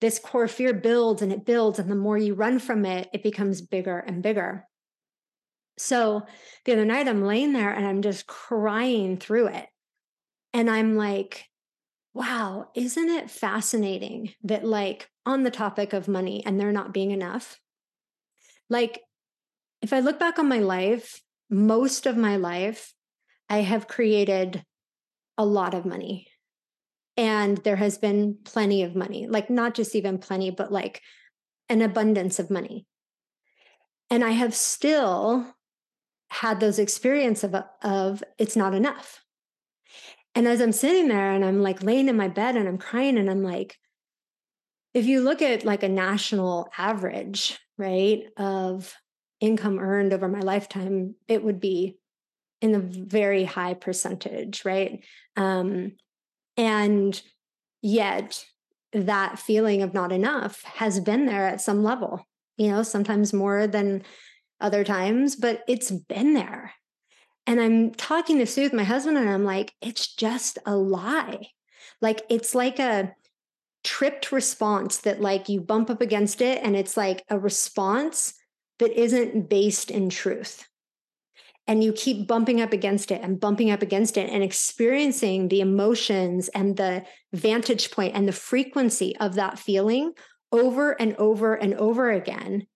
this 0.00 0.18
core 0.18 0.48
fear 0.48 0.74
builds 0.74 1.22
and 1.22 1.32
it 1.32 1.44
builds. 1.44 1.78
And 1.78 1.90
the 1.90 1.96
more 1.96 2.18
you 2.18 2.34
run 2.34 2.58
from 2.58 2.84
it, 2.84 3.08
it 3.12 3.22
becomes 3.22 3.60
bigger 3.60 3.98
and 3.98 4.22
bigger. 4.22 4.67
So 5.78 6.26
the 6.64 6.72
other 6.72 6.84
night 6.84 7.08
I'm 7.08 7.22
laying 7.22 7.52
there 7.52 7.72
and 7.72 7.86
I'm 7.86 8.02
just 8.02 8.26
crying 8.26 9.16
through 9.16 9.46
it. 9.48 9.66
And 10.52 10.68
I'm 10.68 10.96
like, 10.96 11.46
wow, 12.14 12.70
isn't 12.74 13.08
it 13.08 13.30
fascinating 13.30 14.34
that, 14.42 14.64
like, 14.64 15.08
on 15.24 15.44
the 15.44 15.50
topic 15.50 15.92
of 15.92 16.08
money 16.08 16.42
and 16.44 16.58
there 16.58 16.72
not 16.72 16.92
being 16.92 17.12
enough, 17.12 17.60
like, 18.68 19.00
if 19.80 19.92
I 19.92 20.00
look 20.00 20.18
back 20.18 20.38
on 20.38 20.48
my 20.48 20.58
life, 20.58 21.20
most 21.48 22.06
of 22.06 22.16
my 22.16 22.36
life, 22.36 22.92
I 23.48 23.58
have 23.58 23.88
created 23.88 24.64
a 25.36 25.44
lot 25.44 25.74
of 25.74 25.86
money. 25.86 26.26
And 27.16 27.58
there 27.58 27.76
has 27.76 27.98
been 27.98 28.38
plenty 28.44 28.82
of 28.82 28.96
money, 28.96 29.26
like, 29.28 29.50
not 29.50 29.74
just 29.74 29.94
even 29.94 30.18
plenty, 30.18 30.50
but 30.50 30.72
like 30.72 31.02
an 31.68 31.82
abundance 31.82 32.38
of 32.38 32.50
money. 32.50 32.86
And 34.10 34.24
I 34.24 34.30
have 34.30 34.54
still 34.54 35.54
had 36.40 36.60
those 36.60 36.78
experience 36.78 37.42
of, 37.42 37.56
of 37.82 38.22
it's 38.38 38.54
not 38.54 38.72
enough. 38.72 39.24
And 40.36 40.46
as 40.46 40.60
I'm 40.60 40.70
sitting 40.70 41.08
there 41.08 41.32
and 41.32 41.44
I'm 41.44 41.62
like 41.62 41.82
laying 41.82 42.08
in 42.08 42.16
my 42.16 42.28
bed 42.28 42.54
and 42.54 42.68
I'm 42.68 42.78
crying 42.78 43.18
and 43.18 43.28
I'm 43.28 43.42
like, 43.42 43.76
if 44.94 45.06
you 45.06 45.20
look 45.20 45.42
at 45.42 45.64
like 45.64 45.82
a 45.82 45.88
national 45.88 46.68
average, 46.78 47.58
right, 47.76 48.22
of 48.36 48.94
income 49.40 49.80
earned 49.80 50.12
over 50.12 50.28
my 50.28 50.38
lifetime, 50.38 51.16
it 51.26 51.42
would 51.42 51.58
be 51.58 51.98
in 52.60 52.72
a 52.76 52.78
very 52.78 53.42
high 53.42 53.74
percentage, 53.74 54.64
right? 54.64 55.04
Um, 55.36 55.96
and 56.56 57.20
yet 57.82 58.44
that 58.92 59.40
feeling 59.40 59.82
of 59.82 59.92
not 59.92 60.12
enough 60.12 60.62
has 60.62 61.00
been 61.00 61.26
there 61.26 61.48
at 61.48 61.60
some 61.60 61.82
level, 61.82 62.28
you 62.56 62.68
know, 62.68 62.84
sometimes 62.84 63.32
more 63.32 63.66
than 63.66 64.04
other 64.60 64.84
times, 64.84 65.36
but 65.36 65.62
it's 65.68 65.90
been 65.90 66.34
there. 66.34 66.72
And 67.46 67.60
I'm 67.60 67.94
talking 67.94 68.38
to 68.38 68.46
Soothe, 68.46 68.72
my 68.72 68.84
husband, 68.84 69.16
and 69.16 69.30
I'm 69.30 69.44
like, 69.44 69.72
it's 69.80 70.14
just 70.14 70.58
a 70.66 70.76
lie. 70.76 71.48
Like, 72.02 72.22
it's 72.28 72.54
like 72.54 72.78
a 72.78 73.14
tripped 73.84 74.32
response 74.32 74.98
that, 74.98 75.20
like, 75.20 75.48
you 75.48 75.60
bump 75.60 75.88
up 75.88 76.00
against 76.00 76.42
it, 76.42 76.60
and 76.62 76.76
it's 76.76 76.96
like 76.96 77.24
a 77.30 77.38
response 77.38 78.34
that 78.78 78.92
isn't 78.92 79.48
based 79.48 79.90
in 79.90 80.10
truth. 80.10 80.68
And 81.66 81.84
you 81.84 81.92
keep 81.92 82.26
bumping 82.26 82.60
up 82.60 82.72
against 82.72 83.10
it 83.10 83.22
and 83.22 83.38
bumping 83.40 83.70
up 83.70 83.82
against 83.82 84.16
it 84.16 84.30
and 84.30 84.42
experiencing 84.42 85.48
the 85.48 85.60
emotions 85.60 86.48
and 86.48 86.76
the 86.76 87.04
vantage 87.32 87.90
point 87.90 88.14
and 88.14 88.26
the 88.26 88.32
frequency 88.32 89.16
of 89.18 89.34
that 89.34 89.58
feeling 89.58 90.12
over 90.50 90.92
and 90.92 91.14
over 91.16 91.54
and 91.54 91.74
over 91.74 92.10
again, 92.10 92.66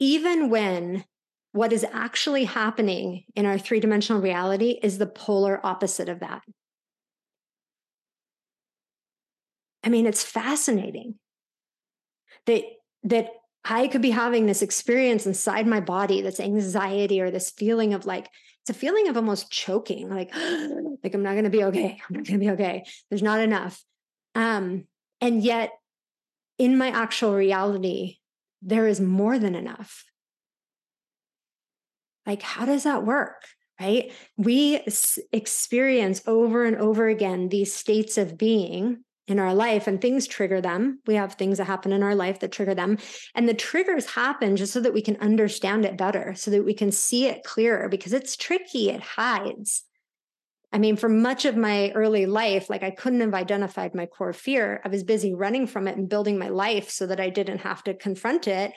even 0.00 0.50
when 0.50 1.04
what 1.52 1.72
is 1.72 1.84
actually 1.92 2.44
happening 2.44 3.24
in 3.36 3.46
our 3.46 3.58
three 3.58 3.80
dimensional 3.80 4.22
reality 4.22 4.78
is 4.82 4.98
the 4.98 5.06
polar 5.06 5.60
opposite 5.64 6.08
of 6.08 6.20
that. 6.20 6.42
I 9.84 9.88
mean, 9.88 10.06
it's 10.06 10.24
fascinating 10.24 11.16
that 12.46 12.64
that 13.04 13.30
I 13.64 13.88
could 13.88 14.02
be 14.02 14.10
having 14.10 14.46
this 14.46 14.62
experience 14.62 15.26
inside 15.26 15.66
my 15.66 15.80
body, 15.80 16.20
this 16.20 16.40
anxiety 16.40 17.20
or 17.20 17.30
this 17.30 17.50
feeling 17.50 17.94
of 17.94 18.06
like, 18.06 18.28
it's 18.62 18.70
a 18.70 18.74
feeling 18.74 19.08
of 19.08 19.16
almost 19.16 19.50
choking, 19.50 20.08
like, 20.08 20.34
like 21.04 21.14
I'm 21.14 21.22
not 21.22 21.34
gonna 21.34 21.50
be 21.50 21.64
okay. 21.64 22.00
I'm 22.08 22.16
not 22.16 22.26
gonna 22.26 22.38
be 22.38 22.50
okay. 22.50 22.84
There's 23.10 23.22
not 23.22 23.40
enough. 23.40 23.82
Um, 24.34 24.86
and 25.20 25.42
yet 25.42 25.70
in 26.58 26.78
my 26.78 26.88
actual 26.88 27.34
reality, 27.34 28.18
there 28.62 28.86
is 28.86 29.00
more 29.00 29.38
than 29.38 29.54
enough. 29.54 30.04
Like, 32.26 32.42
how 32.42 32.64
does 32.64 32.84
that 32.84 33.04
work? 33.04 33.42
Right? 33.80 34.12
We 34.36 34.84
experience 35.32 36.22
over 36.26 36.64
and 36.64 36.76
over 36.76 37.08
again 37.08 37.48
these 37.48 37.74
states 37.74 38.16
of 38.16 38.38
being 38.38 39.04
in 39.26 39.38
our 39.38 39.54
life 39.54 39.86
and 39.86 40.00
things 40.00 40.26
trigger 40.26 40.60
them. 40.60 41.00
We 41.06 41.14
have 41.14 41.34
things 41.34 41.58
that 41.58 41.66
happen 41.66 41.92
in 41.92 42.02
our 42.02 42.14
life 42.14 42.40
that 42.40 42.52
trigger 42.52 42.74
them. 42.74 42.98
And 43.34 43.48
the 43.48 43.54
triggers 43.54 44.06
happen 44.06 44.56
just 44.56 44.72
so 44.72 44.80
that 44.80 44.94
we 44.94 45.02
can 45.02 45.16
understand 45.16 45.84
it 45.84 45.96
better, 45.96 46.34
so 46.36 46.50
that 46.50 46.64
we 46.64 46.74
can 46.74 46.92
see 46.92 47.26
it 47.26 47.44
clearer 47.44 47.88
because 47.88 48.12
it's 48.12 48.36
tricky, 48.36 48.90
it 48.90 49.00
hides. 49.00 49.84
I 50.72 50.78
mean, 50.78 50.96
for 50.96 51.08
much 51.08 51.44
of 51.44 51.56
my 51.56 51.90
early 51.92 52.26
life, 52.26 52.70
like 52.70 52.82
I 52.82 52.90
couldn't 52.90 53.20
have 53.20 53.34
identified 53.34 53.94
my 53.94 54.06
core 54.06 54.32
fear. 54.32 54.80
I 54.84 54.88
was 54.88 55.04
busy 55.04 55.34
running 55.34 55.66
from 55.66 55.86
it 55.86 55.96
and 55.96 56.08
building 56.08 56.38
my 56.38 56.48
life 56.48 56.88
so 56.90 57.06
that 57.06 57.20
I 57.20 57.28
didn't 57.28 57.58
have 57.58 57.84
to 57.84 57.94
confront 57.94 58.48
it, 58.48 58.72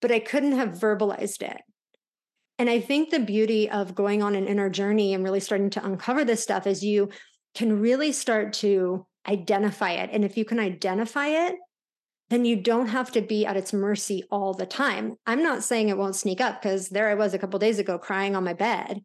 but 0.00 0.12
I 0.12 0.18
couldn't 0.18 0.52
have 0.52 0.70
verbalized 0.70 1.42
it. 1.42 1.60
And 2.60 2.68
I 2.68 2.78
think 2.78 3.08
the 3.08 3.20
beauty 3.20 3.70
of 3.70 3.94
going 3.94 4.22
on 4.22 4.34
an 4.34 4.46
inner 4.46 4.68
journey 4.68 5.14
and 5.14 5.24
really 5.24 5.40
starting 5.40 5.70
to 5.70 5.84
uncover 5.84 6.24
this 6.24 6.42
stuff 6.42 6.66
is 6.66 6.84
you 6.84 7.08
can 7.54 7.80
really 7.80 8.12
start 8.12 8.52
to 8.54 9.06
identify 9.26 9.92
it. 9.92 10.10
And 10.12 10.24
if 10.24 10.36
you 10.36 10.44
can 10.44 10.60
identify 10.60 11.28
it, 11.28 11.56
then 12.28 12.44
you 12.44 12.56
don't 12.56 12.88
have 12.88 13.10
to 13.12 13.22
be 13.22 13.46
at 13.46 13.56
its 13.56 13.72
mercy 13.72 14.24
all 14.30 14.54
the 14.54 14.66
time. 14.66 15.16
I'm 15.26 15.42
not 15.42 15.64
saying 15.64 15.88
it 15.88 15.98
won't 15.98 16.14
sneak 16.14 16.40
up 16.40 16.60
because 16.60 16.90
there 16.90 17.08
I 17.08 17.14
was 17.14 17.34
a 17.34 17.38
couple 17.38 17.58
days 17.58 17.78
ago 17.78 17.98
crying 17.98 18.36
on 18.36 18.44
my 18.44 18.54
bed 18.54 19.00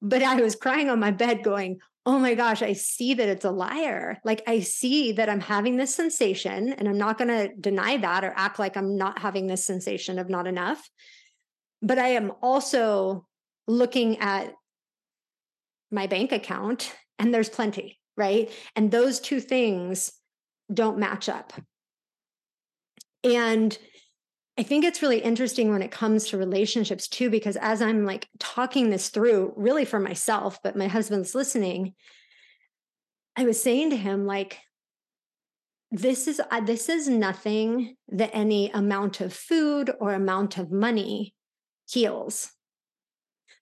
but 0.00 0.22
I 0.22 0.36
was 0.36 0.54
crying 0.54 0.90
on 0.90 1.00
my 1.00 1.10
bed 1.10 1.42
going, 1.42 1.80
oh 2.06 2.18
my 2.18 2.34
gosh, 2.34 2.62
I 2.62 2.72
see 2.72 3.14
that 3.14 3.28
it's 3.28 3.44
a 3.44 3.50
liar. 3.50 4.18
Like 4.24 4.42
I 4.46 4.60
see 4.60 5.12
that 5.12 5.28
I'm 5.28 5.40
having 5.40 5.76
this 5.76 5.94
sensation 5.94 6.72
and 6.72 6.88
I'm 6.88 6.98
not 6.98 7.18
going 7.18 7.28
to 7.28 7.54
deny 7.54 7.96
that 7.98 8.24
or 8.24 8.32
act 8.36 8.58
like 8.58 8.76
I'm 8.76 8.96
not 8.96 9.18
having 9.18 9.46
this 9.46 9.64
sensation 9.64 10.18
of 10.18 10.30
not 10.30 10.46
enough. 10.46 10.88
But 11.82 11.98
I 11.98 12.08
am 12.08 12.32
also 12.42 13.26
looking 13.66 14.18
at 14.18 14.52
my 15.90 16.06
bank 16.06 16.32
account 16.32 16.94
and 17.18 17.32
there's 17.32 17.48
plenty, 17.48 17.98
right? 18.16 18.50
And 18.76 18.90
those 18.90 19.20
two 19.20 19.40
things 19.40 20.12
don't 20.72 20.98
match 20.98 21.28
up. 21.28 21.52
And 23.24 23.76
I 24.58 24.64
think 24.64 24.84
it's 24.84 25.02
really 25.02 25.20
interesting 25.20 25.70
when 25.70 25.82
it 25.82 25.90
comes 25.90 26.26
to 26.26 26.38
relationships 26.38 27.06
too, 27.06 27.30
because 27.30 27.56
as 27.56 27.80
I'm 27.80 28.04
like 28.04 28.28
talking 28.40 28.90
this 28.90 29.08
through, 29.08 29.52
really 29.56 29.84
for 29.84 30.00
myself, 30.00 30.58
but 30.62 30.76
my 30.76 30.88
husband's 30.88 31.34
listening, 31.34 31.94
I 33.36 33.44
was 33.44 33.62
saying 33.62 33.90
to 33.90 33.96
him, 33.96 34.26
like, 34.26 34.58
this 35.90 36.28
is 36.28 36.40
uh, 36.50 36.60
this 36.60 36.88
is 36.88 37.08
nothing 37.08 37.94
that 38.08 38.30
any 38.34 38.70
amount 38.72 39.20
of 39.20 39.32
food 39.32 39.90
or 40.00 40.12
amount 40.12 40.58
of 40.58 40.70
money 40.70 41.34
heals 41.90 42.52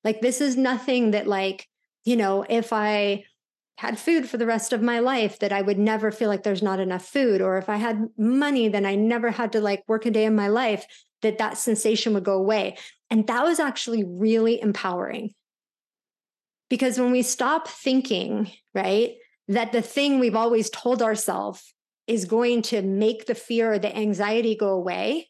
like 0.05 0.21
this 0.21 0.41
is 0.41 0.57
nothing 0.57 1.13
that 1.13 1.27
like 1.27 1.67
you 2.05 2.17
know 2.17 2.45
if 2.49 2.73
i 2.73 3.25
had 3.79 3.99
food 3.99 4.29
for 4.29 4.37
the 4.39 4.47
rest 4.47 4.73
of 4.73 4.83
my 4.83 5.01
life 5.01 5.39
that 5.39 5.53
I 5.53 5.61
would 5.61 5.79
never 5.79 6.11
feel 6.11 6.29
like 6.29 6.43
there's 6.43 6.63
not 6.63 6.81
enough 6.81 7.05
food 7.05 7.43
or 7.43 7.59
if 7.59 7.69
I 7.69 7.77
had 7.77 8.09
money 8.17 8.69
then 8.69 8.87
I 8.87 8.95
never 8.95 9.31
had 9.31 9.53
to 9.53 9.61
like 9.61 9.85
work 9.87 10.07
a 10.07 10.11
day 10.11 10.25
in 10.25 10.35
my 10.35 10.49
life 10.49 10.87
that 11.23 11.39
that 11.39 11.59
sensation 11.59 12.15
would 12.15 12.25
go 12.25 12.39
away. 12.39 12.77
And 13.11 13.27
that 13.27 13.45
was 13.45 13.61
actually 13.61 14.05
really 14.05 14.61
empowering. 14.61 15.35
Because 16.69 16.99
when 16.99 17.13
we 17.13 17.23
stop 17.23 17.69
thinking 17.69 18.51
right 18.75 19.15
that 19.49 19.73
the 19.73 19.83
thing 19.83 20.19
we've 20.19 20.35
always 20.35 20.71
told 20.71 21.03
ourselves 21.03 21.73
is 22.07 22.25
going 22.25 22.63
to 22.63 22.83
make 22.83 23.27
the 23.27 23.35
fear 23.35 23.75
or 23.75 23.79
the 23.79 23.97
anxiety 23.97 24.57
go 24.57 24.71
away 24.71 25.29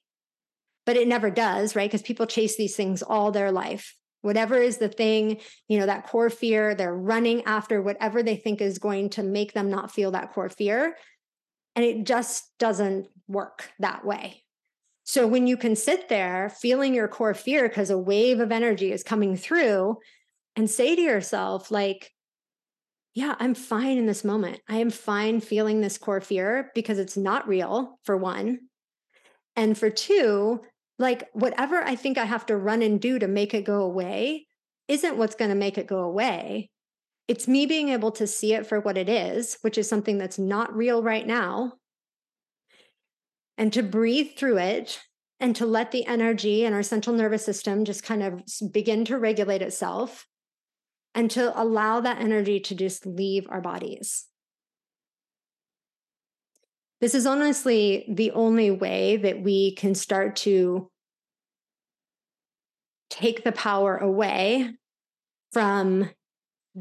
but 0.87 0.97
it 0.97 1.09
never 1.09 1.31
does 1.31 1.77
right 1.77 1.91
because 1.91 2.03
people 2.03 2.27
chase 2.27 2.57
these 2.57 2.77
things 2.77 3.03
all 3.03 3.31
their 3.31 3.53
life 3.53 3.95
whatever 4.27 4.57
is 4.57 4.79
the 4.79 4.89
thing, 4.89 5.39
you 5.69 5.79
know, 5.79 5.87
that 5.87 6.05
core 6.09 6.31
fear, 6.31 6.75
they're 6.75 6.93
running 6.93 7.45
after 7.45 7.81
whatever 7.81 8.25
they 8.25 8.35
think 8.35 8.61
is 8.61 8.79
going 8.79 9.09
to 9.09 9.23
make 9.23 9.53
them 9.53 9.71
not 9.71 9.93
feel 9.93 10.11
that 10.11 10.33
core 10.33 10.49
fear. 10.49 10.97
And 11.77 11.85
it 11.85 12.05
just 12.05 12.45
doesn't 12.59 13.07
work 13.29 13.71
that 13.79 14.05
way. 14.05 14.43
So 15.05 15.29
when 15.29 15.47
you 15.47 15.57
can 15.57 15.77
sit 15.77 16.09
there 16.09 16.49
feeling 16.49 16.93
your 16.93 17.07
core 17.07 17.35
fear 17.35 17.69
because 17.69 17.91
a 17.91 17.99
wave 17.99 18.41
of 18.41 18.51
energy 18.51 18.91
is 18.91 19.05
coming 19.05 19.37
through 19.37 19.99
and 20.57 20.69
say 20.69 20.97
to 20.97 21.03
yourself, 21.03 21.71
like, 21.71 22.11
yeah, 23.15 23.37
I'm 23.39 23.55
fine 23.55 23.97
in 23.97 24.07
this 24.07 24.25
moment. 24.25 24.61
I 24.69 24.79
am 24.79 24.91
fine 24.91 25.41
feeling 25.41 25.81
this 25.81 25.99
core 25.99 26.21
fear 26.21 26.73
because 26.75 26.99
it's 26.99 27.17
not 27.17 27.47
real, 27.47 28.01
for 28.03 28.17
one. 28.17 28.59
And 29.55 29.79
for 29.79 29.89
two, 29.89 30.63
like 30.99 31.29
whatever 31.33 31.83
I 31.83 31.97
think 31.97 32.19
I 32.19 32.25
have 32.25 32.47
to 32.47 32.57
run 32.57 32.83
and 32.83 33.01
do 33.01 33.19
to 33.19 33.29
make 33.29 33.55
it 33.55 33.65
go 33.65 33.83
away 33.83 34.47
isn't 34.89 35.17
what's 35.17 35.35
going 35.35 35.51
to 35.51 35.57
make 35.57 35.79
it 35.79 35.87
go 35.87 35.99
away. 35.99 36.71
It's 37.29 37.49
me 37.49 37.67
being 37.67 37.89
able 37.89 38.13
to 38.13 38.27
see 38.27 38.55
it 38.55 38.67
for 38.67 38.81
what 38.81 38.97
it 38.97 39.09
is, 39.09 39.59
which 39.63 39.79
is 39.79 39.89
something 39.89 40.17
that's 40.17 40.39
not 40.39 40.75
real 40.75 41.03
right 41.03 41.27
now, 41.27 41.73
and 43.59 43.73
to 43.73 43.83
breathe 43.83 44.37
through 44.37 44.59
it 44.59 45.01
and 45.41 45.55
to 45.57 45.67
let 45.67 45.91
the 45.91 46.07
energy 46.07 46.65
and 46.65 46.75
our 46.75 46.83
central 46.83 47.17
nervous 47.17 47.45
system 47.45 47.85
just 47.85 48.03
kind 48.03 48.23
of 48.23 48.43
begin 48.73 49.05
to 49.07 49.19
regulate 49.19 49.61
itself 49.61 50.27
and 51.15 51.31
to 51.33 51.61
allow 51.61 52.01
that 52.01 52.21
energy 52.21 52.61
to 52.61 52.75
just 52.75 53.07
leave 53.07 53.47
our 53.49 53.61
bodies. 53.61 54.27
This 57.01 57.15
is 57.15 57.27
honestly 57.27 58.07
the 58.09 58.31
only 58.31 58.71
way 58.71 59.19
that 59.19 59.43
we 59.43 59.75
can 59.75 59.95
start 59.95 60.37
to 60.37 60.91
take 63.11 63.45
the 63.45 63.53
power 63.53 63.97
away 63.97 64.71
from 65.53 66.11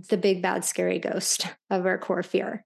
the 0.09 0.17
big, 0.17 0.41
bad, 0.41 0.65
scary 0.65 0.99
ghost 0.99 1.47
of 1.69 1.85
our 1.85 1.97
core 1.97 2.23
fear. 2.23 2.65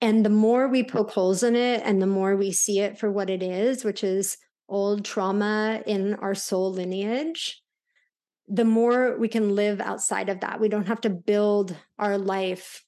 And 0.00 0.24
the 0.24 0.30
more 0.30 0.68
we 0.68 0.82
poke 0.82 1.12
holes 1.12 1.42
in 1.42 1.56
it 1.56 1.82
and 1.84 2.02
the 2.02 2.06
more 2.06 2.36
we 2.36 2.52
see 2.52 2.80
it 2.80 2.98
for 2.98 3.10
what 3.10 3.30
it 3.30 3.42
is, 3.42 3.84
which 3.84 4.04
is 4.04 4.36
old 4.68 5.04
trauma 5.04 5.82
in 5.86 6.14
our 6.14 6.34
soul 6.34 6.72
lineage, 6.72 7.62
the 8.46 8.64
more 8.64 9.16
we 9.18 9.28
can 9.28 9.54
live 9.54 9.80
outside 9.80 10.28
of 10.28 10.40
that. 10.40 10.60
We 10.60 10.68
don't 10.68 10.88
have 10.88 11.00
to 11.02 11.10
build 11.10 11.76
our 11.98 12.18
life 12.18 12.84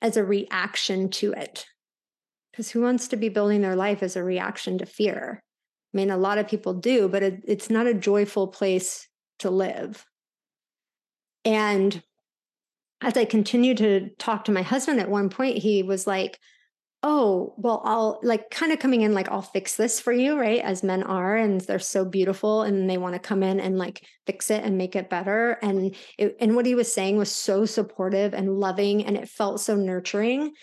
as 0.00 0.16
a 0.16 0.24
reaction 0.24 1.10
to 1.10 1.32
it. 1.32 1.66
Because 2.50 2.70
who 2.70 2.82
wants 2.82 3.08
to 3.08 3.16
be 3.16 3.28
building 3.28 3.62
their 3.62 3.76
life 3.76 4.02
as 4.02 4.16
a 4.16 4.24
reaction 4.24 4.78
to 4.78 4.86
fear? 4.86 5.42
I 5.94 5.96
mean, 5.96 6.10
a 6.10 6.16
lot 6.16 6.38
of 6.38 6.48
people 6.48 6.74
do, 6.74 7.08
but 7.08 7.22
it, 7.22 7.42
it's 7.46 7.70
not 7.70 7.86
a 7.86 7.94
joyful 7.94 8.48
place 8.48 9.08
to 9.38 9.50
live. 9.50 10.04
And 11.44 12.02
as 13.00 13.16
I 13.16 13.24
continued 13.24 13.78
to 13.78 14.10
talk 14.18 14.44
to 14.44 14.52
my 14.52 14.62
husband 14.62 15.00
at 15.00 15.10
one 15.10 15.30
point, 15.30 15.58
he 15.58 15.82
was 15.82 16.06
like, 16.06 16.38
Oh, 17.04 17.54
well, 17.56 17.80
I'll 17.84 18.18
like 18.24 18.50
kind 18.50 18.72
of 18.72 18.80
coming 18.80 19.02
in 19.02 19.14
like, 19.14 19.28
I'll 19.28 19.40
fix 19.40 19.76
this 19.76 20.00
for 20.00 20.12
you, 20.12 20.38
right? 20.38 20.60
As 20.60 20.82
men 20.82 21.04
are, 21.04 21.36
and 21.36 21.60
they're 21.60 21.78
so 21.78 22.04
beautiful 22.04 22.62
and 22.62 22.90
they 22.90 22.98
want 22.98 23.14
to 23.14 23.20
come 23.20 23.44
in 23.44 23.60
and 23.60 23.78
like 23.78 24.04
fix 24.26 24.50
it 24.50 24.64
and 24.64 24.76
make 24.76 24.96
it 24.96 25.08
better. 25.08 25.52
And 25.62 25.94
it, 26.18 26.36
and 26.40 26.56
what 26.56 26.66
he 26.66 26.74
was 26.74 26.92
saying 26.92 27.16
was 27.16 27.30
so 27.30 27.64
supportive 27.66 28.34
and 28.34 28.58
loving 28.58 29.06
and 29.06 29.16
it 29.16 29.28
felt 29.28 29.60
so 29.60 29.76
nurturing. 29.76 30.54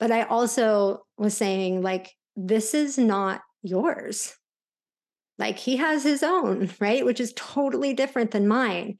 But 0.00 0.10
I 0.10 0.22
also 0.22 1.04
was 1.18 1.36
saying, 1.36 1.82
like, 1.82 2.10
this 2.34 2.72
is 2.72 2.96
not 2.98 3.42
yours. 3.62 4.34
Like 5.38 5.58
he 5.58 5.76
has 5.76 6.02
his 6.02 6.22
own, 6.22 6.70
right? 6.80 7.04
Which 7.04 7.20
is 7.20 7.32
totally 7.36 7.92
different 7.92 8.30
than 8.30 8.48
mine. 8.48 8.98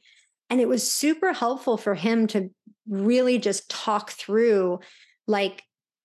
And 0.51 0.61
it 0.61 0.69
was 0.69 0.91
super 0.91 1.33
helpful 1.33 1.77
for 1.77 1.95
him 1.95 2.27
to 2.29 2.51
really 2.89 3.39
just 3.39 3.71
talk 3.71 4.11
through 4.11 4.81
like 5.27 5.63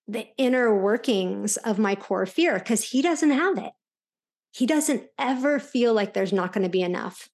the 0.10 0.28
inner 0.38 0.76
workings 0.76 1.58
of 1.58 1.78
my 1.78 1.93
core 1.95 2.26
fear 2.26 2.58
because 2.58 2.84
he 2.84 3.02
doesn't 3.02 3.30
have 3.30 3.58
it. 3.58 3.72
He 4.52 4.65
doesn't 4.65 5.04
ever 5.19 5.60
feel 5.60 5.93
like 5.93 6.13
there's 6.13 6.34
not 6.34 6.52
going 6.52 6.63
to 6.63 6.69
be 6.69 6.82
enough, 6.82 7.30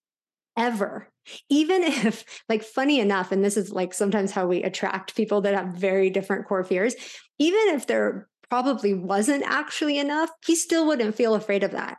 ever. 0.57 1.07
Even 1.49 1.83
if, 1.85 2.25
like, 2.49 2.63
funny 2.63 2.99
enough, 2.99 3.31
and 3.31 3.43
this 3.43 3.55
is 3.55 3.71
like 3.71 3.93
sometimes 3.93 4.31
how 4.31 4.45
we 4.45 4.61
attract 4.61 5.15
people 5.15 5.41
that 5.41 5.55
have 5.55 5.73
very 5.73 6.09
different 6.09 6.47
core 6.47 6.65
fears, 6.65 6.95
even 7.39 7.61
if 7.69 7.87
there 7.87 8.27
probably 8.49 8.93
wasn't 8.93 9.43
actually 9.43 9.97
enough, 9.97 10.29
he 10.45 10.55
still 10.55 10.85
wouldn't 10.85 11.15
feel 11.15 11.33
afraid 11.33 11.63
of 11.63 11.71
that 11.71 11.97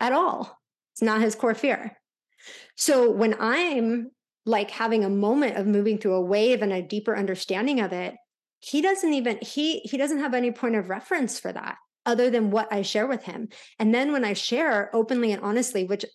at 0.00 0.12
all. 0.12 0.58
It's 0.94 1.02
not 1.02 1.20
his 1.20 1.36
core 1.36 1.54
fear. 1.54 1.96
So 2.76 3.10
when 3.10 3.36
I'm 3.38 4.10
like 4.44 4.70
having 4.70 5.04
a 5.04 5.10
moment 5.10 5.56
of 5.56 5.66
moving 5.66 5.98
through 5.98 6.14
a 6.14 6.24
wave 6.24 6.62
and 6.62 6.72
a 6.72 6.82
deeper 6.82 7.16
understanding 7.16 7.80
of 7.80 7.92
it, 7.92 8.16
he 8.60 8.80
doesn't 8.82 9.12
even 9.12 9.38
he 9.40 9.80
he 9.80 9.96
doesn't 9.96 10.20
have 10.20 10.34
any 10.34 10.50
point 10.50 10.76
of 10.76 10.90
reference 10.90 11.38
for 11.38 11.52
that 11.52 11.76
other 12.06 12.30
than 12.30 12.50
what 12.50 12.72
I 12.72 12.82
share 12.82 13.06
with 13.06 13.24
him. 13.24 13.48
And 13.78 13.94
then 13.94 14.12
when 14.12 14.24
I 14.24 14.32
share 14.32 14.90
openly 14.94 15.32
and 15.32 15.42
honestly, 15.42 15.84
which 15.84 16.06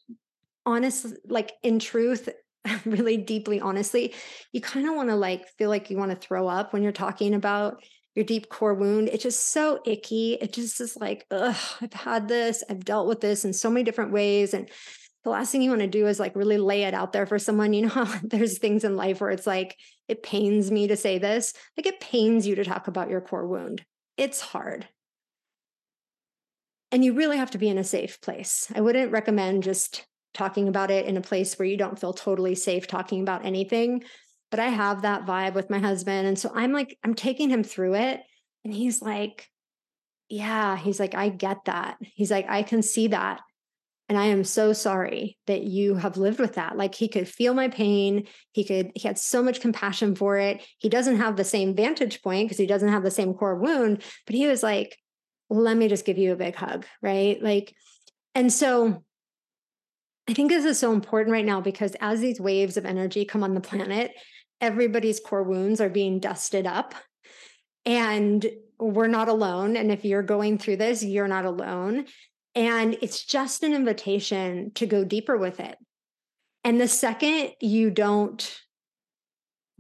honestly, 0.66 1.12
like 1.28 1.54
in 1.62 1.78
truth, 1.80 2.30
really 2.86 3.18
deeply 3.18 3.62
honestly, 3.62 4.14
you 4.52 4.60
kind 4.60 4.88
of 4.88 4.96
want 4.96 5.10
to 5.10 5.16
like 5.16 5.48
feel 5.58 5.70
like 5.70 5.90
you 5.90 5.98
want 5.98 6.12
to 6.12 6.18
throw 6.18 6.48
up 6.48 6.74
when 6.74 6.82
you're 6.82 6.92
talking 6.92 7.36
about 7.36 7.84
your 8.16 8.26
deep 8.26 8.50
core 8.50 8.74
wound. 8.74 9.10
It's 9.10 9.24
just 9.24 9.52
so 9.52 9.80
icky. 9.86 10.34
It 10.34 10.54
just 10.54 10.80
is 10.82 10.96
like, 10.98 11.26
ugh, 11.32 11.56
I've 11.82 11.94
had 11.94 12.28
this, 12.28 12.64
I've 12.70 12.86
dealt 12.86 13.08
with 13.08 13.22
this 13.22 13.44
in 13.44 13.54
so 13.54 13.70
many 13.70 13.84
different 13.84 14.12
ways. 14.12 14.54
And 14.54 14.70
the 15.24 15.30
last 15.30 15.52
thing 15.52 15.62
you 15.62 15.70
want 15.70 15.82
to 15.82 15.88
do 15.88 16.08
is 16.08 16.20
like 16.20 16.36
really 16.36 16.58
lay 16.58 16.84
it 16.84 16.94
out 16.94 17.14
there 17.14 17.26
for 17.26 17.40
someone. 17.40 17.74
You 17.74 17.88
know 17.88 18.06
there's 18.24 18.58
things 18.58 18.84
in 18.84 18.96
life 18.96 19.22
where 19.22 19.32
it's 19.32 19.48
like, 19.48 19.78
it 20.08 20.24
pains 20.24 20.70
me 20.70 20.88
to 20.88 20.98
say 20.98 21.18
this. 21.18 21.54
Like 21.78 21.86
it 21.86 22.00
pains 22.00 22.46
you 22.46 22.56
to 22.56 22.66
talk 22.66 22.88
about 22.88 23.10
your 23.10 23.22
core 23.22 23.48
wound. 23.48 23.86
It's 24.18 24.42
hard. 24.42 24.88
And 26.92 27.04
you 27.04 27.14
really 27.14 27.38
have 27.38 27.52
to 27.52 27.58
be 27.58 27.70
in 27.70 27.78
a 27.78 27.84
safe 27.84 28.22
place. 28.22 28.72
I 28.76 28.82
wouldn't 28.82 29.12
recommend 29.12 29.64
just 29.64 30.06
talking 30.34 30.68
about 30.68 30.92
it 30.92 31.06
in 31.06 31.18
a 31.18 31.22
place 31.22 31.58
where 31.58 31.68
you 31.68 31.78
don't 31.78 31.98
feel 31.98 32.14
totally 32.14 32.56
safe 32.56 32.86
talking 32.86 33.22
about 33.22 33.46
anything. 33.46 34.04
But 34.52 34.60
I 34.60 34.68
have 34.68 35.02
that 35.02 35.26
vibe 35.26 35.56
with 35.56 35.72
my 35.72 35.80
husband. 35.80 36.28
And 36.28 36.38
so 36.38 36.52
I'm 36.54 36.72
like, 36.72 36.98
I'm 37.04 37.16
taking 37.16 37.50
him 37.50 37.64
through 37.64 37.96
it. 37.96 38.22
And 38.64 38.74
he's 38.74 39.02
like, 39.02 39.50
Yeah, 40.30 40.78
he's 40.78 41.00
like, 41.00 41.16
I 41.16 41.30
get 41.30 41.66
that. 41.66 41.98
He's 42.02 42.30
like, 42.30 42.48
I 42.48 42.62
can 42.62 42.84
see 42.84 43.08
that. 43.08 43.42
And 44.10 44.18
I 44.18 44.26
am 44.26 44.44
so 44.44 44.74
sorry 44.74 45.38
that 45.48 45.64
you 45.64 45.96
have 45.96 46.18
lived 46.18 46.40
with 46.40 46.56
that. 46.56 46.78
Like 46.78 46.94
he 46.94 47.08
could 47.08 47.28
feel 47.28 47.54
my 47.54 47.70
pain. 47.70 48.28
He 48.52 48.64
could, 48.64 48.92
he 48.96 49.08
had 49.08 49.18
so 49.18 49.42
much 49.42 49.62
compassion 49.62 50.16
for 50.16 50.38
it. 50.38 50.62
He 50.78 50.90
doesn't 50.90 51.18
have 51.18 51.36
the 51.36 51.44
same 51.44 51.76
vantage 51.76 52.22
point 52.22 52.46
because 52.46 52.58
he 52.58 52.68
doesn't 52.68 52.90
have 52.90 53.04
the 53.04 53.12
same 53.12 53.34
core 53.34 53.56
wound, 53.56 54.04
but 54.26 54.36
he 54.36 54.46
was 54.46 54.62
like, 54.62 54.98
let 55.50 55.78
me 55.78 55.88
just 55.88 56.06
give 56.06 56.18
you 56.18 56.34
a 56.34 56.38
big 56.38 56.56
hug. 56.56 56.86
Right. 57.02 57.42
Like, 57.42 57.74
and 58.36 58.52
so 58.52 59.04
I 60.28 60.34
think 60.34 60.50
this 60.50 60.66
is 60.66 60.80
so 60.80 60.92
important 60.92 61.34
right 61.34 61.46
now 61.46 61.62
because 61.62 61.96
as 62.02 62.20
these 62.20 62.40
waves 62.40 62.78
of 62.78 62.86
energy 62.86 63.26
come 63.26 63.44
on 63.44 63.54
the 63.54 63.62
planet, 63.62 64.12
everybody's 64.62 65.20
core 65.20 65.44
wounds 65.44 65.82
are 65.82 65.90
being 65.90 66.20
dusted 66.20 66.66
up. 66.66 66.96
And 67.86 68.46
we're 68.80 69.08
not 69.08 69.28
alone. 69.28 69.76
And 69.76 69.92
if 69.92 70.06
you're 70.06 70.24
going 70.24 70.58
through 70.58 70.78
this, 70.78 71.04
you're 71.04 71.28
not 71.28 71.46
alone. 71.46 72.06
And 72.56 72.98
it's 73.02 73.26
just 73.26 73.64
an 73.64 73.74
invitation 73.74 74.72
to 74.76 74.86
go 74.86 75.04
deeper 75.04 75.38
with 75.38 75.60
it. 75.60 75.78
And 76.64 76.80
the 76.80 76.88
second 76.88 77.52
you 77.60 77.90
don't 77.90 78.60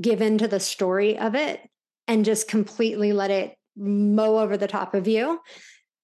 give 0.02 0.22
into 0.22 0.48
the 0.48 0.60
story 0.60 1.18
of 1.18 1.36
it 1.36 1.62
and 2.08 2.26
just 2.26 2.48
completely 2.48 3.14
let 3.14 3.32
it 3.32 3.56
mow 3.76 4.40
over 4.40 4.58
the 4.58 4.68
top 4.68 4.94
of 4.94 5.08
you, 5.08 5.40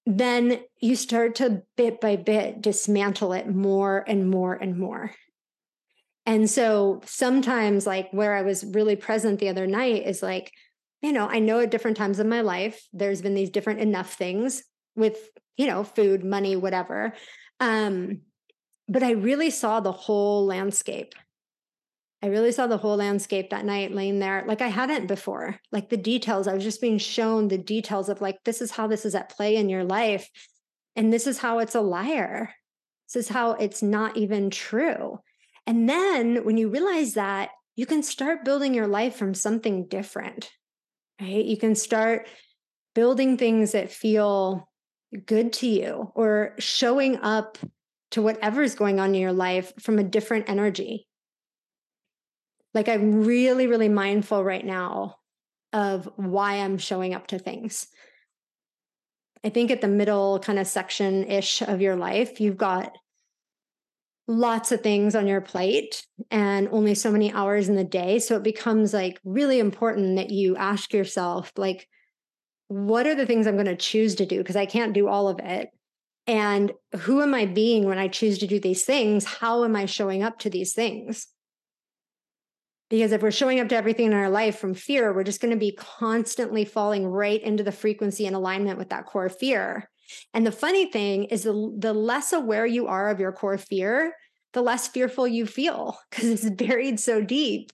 then 0.06 0.60
you 0.80 0.96
start 0.96 1.36
to 1.36 1.62
bit 1.76 2.00
by 2.00 2.16
bit 2.16 2.62
dismantle 2.62 3.32
it 3.32 3.48
more 3.48 4.04
and 4.06 4.30
more 4.30 4.54
and 4.54 4.78
more. 4.78 5.12
And 6.26 6.48
so 6.48 7.00
sometimes, 7.04 7.86
like 7.86 8.10
where 8.12 8.34
I 8.34 8.42
was 8.42 8.64
really 8.64 8.96
present 8.96 9.40
the 9.40 9.48
other 9.48 9.66
night, 9.66 10.06
is 10.06 10.22
like, 10.22 10.52
you 11.02 11.12
know, 11.12 11.26
I 11.26 11.38
know 11.38 11.60
at 11.60 11.70
different 11.70 11.96
times 11.96 12.20
in 12.20 12.28
my 12.28 12.42
life, 12.42 12.86
there's 12.92 13.22
been 13.22 13.34
these 13.34 13.50
different 13.50 13.80
enough 13.80 14.14
things 14.14 14.62
with 14.96 15.18
you 15.60 15.66
know, 15.66 15.84
food, 15.84 16.24
money, 16.24 16.56
whatever. 16.56 17.12
Um, 17.60 18.22
but 18.88 19.02
I 19.02 19.10
really 19.10 19.50
saw 19.50 19.80
the 19.80 19.92
whole 19.92 20.46
landscape. 20.46 21.14
I 22.22 22.28
really 22.28 22.50
saw 22.50 22.66
the 22.66 22.78
whole 22.78 22.96
landscape 22.96 23.50
that 23.50 23.66
night 23.66 23.92
laying 23.92 24.20
there 24.20 24.42
like 24.46 24.62
I 24.62 24.68
hadn't 24.68 25.06
before. 25.06 25.60
Like 25.70 25.90
the 25.90 25.98
details, 25.98 26.48
I 26.48 26.54
was 26.54 26.64
just 26.64 26.80
being 26.80 26.96
shown 26.96 27.48
the 27.48 27.58
details 27.58 28.08
of 28.08 28.22
like, 28.22 28.38
this 28.46 28.62
is 28.62 28.70
how 28.70 28.86
this 28.86 29.04
is 29.04 29.14
at 29.14 29.28
play 29.28 29.56
in 29.56 29.68
your 29.68 29.84
life. 29.84 30.30
And 30.96 31.12
this 31.12 31.26
is 31.26 31.36
how 31.36 31.58
it's 31.58 31.74
a 31.74 31.82
liar. 31.82 32.54
This 33.06 33.24
is 33.24 33.28
how 33.28 33.52
it's 33.52 33.82
not 33.82 34.16
even 34.16 34.48
true. 34.48 35.18
And 35.66 35.86
then 35.86 36.42
when 36.46 36.56
you 36.56 36.70
realize 36.70 37.12
that, 37.14 37.50
you 37.76 37.84
can 37.84 38.02
start 38.02 38.46
building 38.46 38.72
your 38.72 38.86
life 38.86 39.14
from 39.14 39.34
something 39.34 39.88
different, 39.88 40.50
right? 41.20 41.44
You 41.44 41.58
can 41.58 41.74
start 41.74 42.28
building 42.94 43.36
things 43.36 43.72
that 43.72 43.92
feel 43.92 44.69
good 45.26 45.52
to 45.54 45.66
you 45.66 46.12
or 46.14 46.54
showing 46.58 47.18
up 47.18 47.58
to 48.12 48.22
whatever's 48.22 48.74
going 48.74 49.00
on 49.00 49.14
in 49.14 49.20
your 49.20 49.32
life 49.32 49.72
from 49.80 49.98
a 49.98 50.04
different 50.04 50.48
energy. 50.48 51.06
Like 52.74 52.88
I'm 52.88 53.24
really, 53.24 53.66
really 53.66 53.88
mindful 53.88 54.44
right 54.44 54.64
now 54.64 55.16
of 55.72 56.08
why 56.16 56.56
I'm 56.56 56.78
showing 56.78 57.14
up 57.14 57.28
to 57.28 57.38
things. 57.38 57.88
I 59.44 59.48
think 59.48 59.70
at 59.70 59.80
the 59.80 59.88
middle 59.88 60.38
kind 60.38 60.58
of 60.58 60.66
section 60.66 61.24
ish 61.24 61.62
of 61.62 61.80
your 61.80 61.96
life, 61.96 62.40
you've 62.40 62.56
got 62.56 62.92
lots 64.28 64.70
of 64.70 64.80
things 64.80 65.16
on 65.16 65.26
your 65.26 65.40
plate 65.40 66.06
and 66.30 66.68
only 66.70 66.94
so 66.94 67.10
many 67.10 67.32
hours 67.32 67.68
in 67.68 67.74
the 67.74 67.82
day. 67.82 68.18
So 68.18 68.36
it 68.36 68.44
becomes 68.44 68.92
like 68.92 69.18
really 69.24 69.58
important 69.58 70.16
that 70.16 70.30
you 70.30 70.56
ask 70.56 70.92
yourself, 70.92 71.52
like, 71.56 71.88
what 72.70 73.04
are 73.04 73.16
the 73.16 73.26
things 73.26 73.48
I'm 73.48 73.56
going 73.56 73.66
to 73.66 73.74
choose 73.74 74.14
to 74.14 74.26
do? 74.26 74.38
Because 74.38 74.54
I 74.54 74.64
can't 74.64 74.92
do 74.92 75.08
all 75.08 75.28
of 75.28 75.40
it. 75.40 75.70
And 76.28 76.70
who 77.00 77.20
am 77.20 77.34
I 77.34 77.44
being 77.46 77.84
when 77.84 77.98
I 77.98 78.06
choose 78.06 78.38
to 78.38 78.46
do 78.46 78.60
these 78.60 78.84
things? 78.84 79.24
How 79.24 79.64
am 79.64 79.74
I 79.74 79.86
showing 79.86 80.22
up 80.22 80.38
to 80.40 80.50
these 80.50 80.72
things? 80.72 81.26
Because 82.88 83.10
if 83.10 83.22
we're 83.22 83.32
showing 83.32 83.58
up 83.58 83.68
to 83.70 83.76
everything 83.76 84.06
in 84.06 84.12
our 84.12 84.30
life 84.30 84.56
from 84.56 84.74
fear, 84.74 85.12
we're 85.12 85.24
just 85.24 85.40
going 85.40 85.52
to 85.52 85.58
be 85.58 85.72
constantly 85.72 86.64
falling 86.64 87.08
right 87.08 87.42
into 87.42 87.64
the 87.64 87.72
frequency 87.72 88.24
and 88.24 88.36
alignment 88.36 88.78
with 88.78 88.90
that 88.90 89.06
core 89.06 89.28
fear. 89.28 89.90
And 90.32 90.46
the 90.46 90.52
funny 90.52 90.92
thing 90.92 91.24
is, 91.24 91.42
the, 91.42 91.74
the 91.76 91.92
less 91.92 92.32
aware 92.32 92.66
you 92.66 92.86
are 92.86 93.10
of 93.10 93.18
your 93.18 93.32
core 93.32 93.58
fear, 93.58 94.14
the 94.52 94.62
less 94.62 94.86
fearful 94.86 95.26
you 95.26 95.44
feel 95.44 95.98
because 96.10 96.44
it's 96.44 96.50
buried 96.54 97.00
so 97.00 97.20
deep 97.20 97.72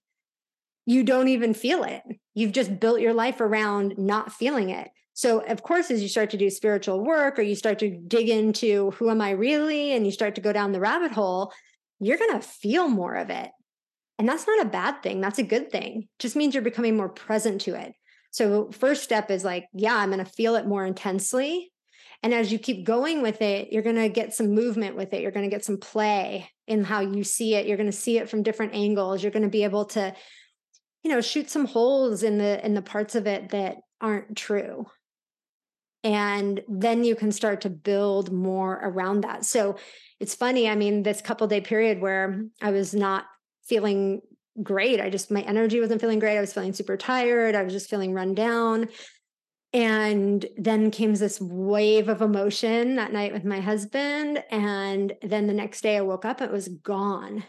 you 0.87 1.03
don't 1.03 1.29
even 1.29 1.53
feel 1.53 1.83
it. 1.83 2.03
You've 2.35 2.53
just 2.53 2.81
built 2.81 3.01
your 3.01 3.13
life 3.13 3.41
around 3.41 3.99
not 3.99 4.33
feeling 4.33 4.71
it. 4.71 4.89
So, 5.15 5.41
of 5.41 5.63
course, 5.63 5.91
as 5.91 6.03
you 6.03 6.09
start 6.09 6.31
to 6.31 6.37
do 6.37 6.51
spiritual 6.51 7.05
work 7.05 7.39
or 7.39 7.43
you 7.43 7.55
start 7.55 7.79
to 7.81 7.91
dig 7.91 8.29
into 8.29 8.91
who 8.93 9.11
am 9.11 9.21
I 9.21 9.31
really 9.31 9.93
and 9.93 10.05
you 10.05 10.13
start 10.13 10.35
to 10.37 10.41
go 10.41 10.53
down 10.53 10.73
the 10.73 10.81
rabbit 10.81 11.11
hole, 11.11 11.53
you're 11.99 12.19
going 12.19 12.39
to 12.39 12.47
feel 12.47 12.89
more 12.89 13.15
of 13.15 13.31
it. 13.31 13.51
And 14.19 14.29
that's 14.29 14.47
not 14.47 14.65
a 14.65 14.69
bad 14.69 15.03
thing. 15.03 15.21
That's 15.21 15.39
a 15.39 15.43
good 15.43 15.71
thing. 15.71 16.03
It 16.03 16.19
just 16.19 16.37
means 16.37 16.55
you're 16.55 16.63
becoming 16.63 16.97
more 16.97 17.09
present 17.09 17.63
to 17.63 17.75
it. 17.75 17.95
So, 18.31 18.71
first 18.71 19.03
step 19.03 19.31
is 19.31 19.45
like, 19.45 19.67
yeah, 19.73 19.97
I'm 19.97 20.11
going 20.11 20.25
to 20.25 20.31
feel 20.31 20.55
it 20.57 20.67
more 20.67 20.85
intensely. 20.85 21.73
And 22.23 22.35
as 22.35 22.53
you 22.53 22.59
keep 22.59 22.85
going 22.85 23.23
with 23.23 23.41
it, 23.43 23.73
you're 23.73 23.83
going 23.83 23.97
to 23.97 24.09
get 24.09 24.35
some 24.35 24.55
movement 24.55 24.97
with 24.97 25.13
it. 25.13 25.23
You're 25.23 25.33
going 25.33 25.49
to 25.49 25.55
get 25.55 25.65
some 25.65 25.79
play 25.79 26.51
in 26.67 26.85
how 26.85 27.01
you 27.01 27.25
see 27.25 27.55
it. 27.55 27.67
You're 27.67 27.77
going 27.77 27.91
to 27.91 27.93
see 27.93 28.19
it 28.19 28.29
from 28.29 28.43
different 28.43 28.75
angles. 28.75 29.23
You're 29.23 29.33
going 29.33 29.43
to 29.45 29.49
be 29.49 29.65
able 29.65 29.87
to 29.87 30.15
you 31.07 31.13
know 31.13 31.21
shoot 31.21 31.49
some 31.49 31.67
holes 31.67 32.25
in 32.25 32.39
the 32.39 32.65
in 32.67 32.75
the 32.75 32.83
parts 32.83 33.15
of 33.15 33.29
it 33.29 33.51
that 33.51 33.77
aren't 34.01 34.37
true. 34.37 34.87
And 36.03 36.61
then 36.69 37.05
you 37.05 37.15
can 37.15 37.31
start 37.31 37.61
to 37.61 37.71
build 37.71 38.33
more 38.33 38.81
around 38.83 39.21
that. 39.21 39.45
So 39.45 39.77
it's 40.19 40.35
funny 40.35 40.69
i 40.69 40.75
mean 40.75 41.03
this 41.03 41.21
couple 41.21 41.47
day 41.47 41.61
period 41.61 42.01
where 42.01 42.43
i 42.63 42.71
was 42.71 42.95
not 42.95 43.27
feeling 43.65 44.21
great 44.63 45.01
i 45.01 45.11
just 45.11 45.31
my 45.31 45.43
energy 45.43 45.79
wasn't 45.79 46.01
feeling 46.01 46.19
great 46.19 46.39
i 46.39 46.41
was 46.41 46.53
feeling 46.53 46.73
super 46.73 46.97
tired 46.97 47.55
i 47.55 47.63
was 47.63 47.73
just 47.73 47.91
feeling 47.91 48.13
run 48.13 48.35
down. 48.35 48.89
And 49.73 50.47
then 50.57 50.91
came 50.91 51.15
this 51.15 51.39
wave 51.41 52.09
of 52.09 52.23
emotion 52.23 52.97
that 52.97 53.13
night 53.13 53.33
with 53.33 53.45
my 53.45 53.61
husband 53.61 54.43
and 54.51 55.13
then 55.23 55.47
the 55.47 55.53
next 55.53 55.83
day 55.83 55.99
i 55.99 56.01
woke 56.01 56.25
up 56.25 56.41
it 56.41 56.51
was 56.51 56.67
gone 56.69 57.45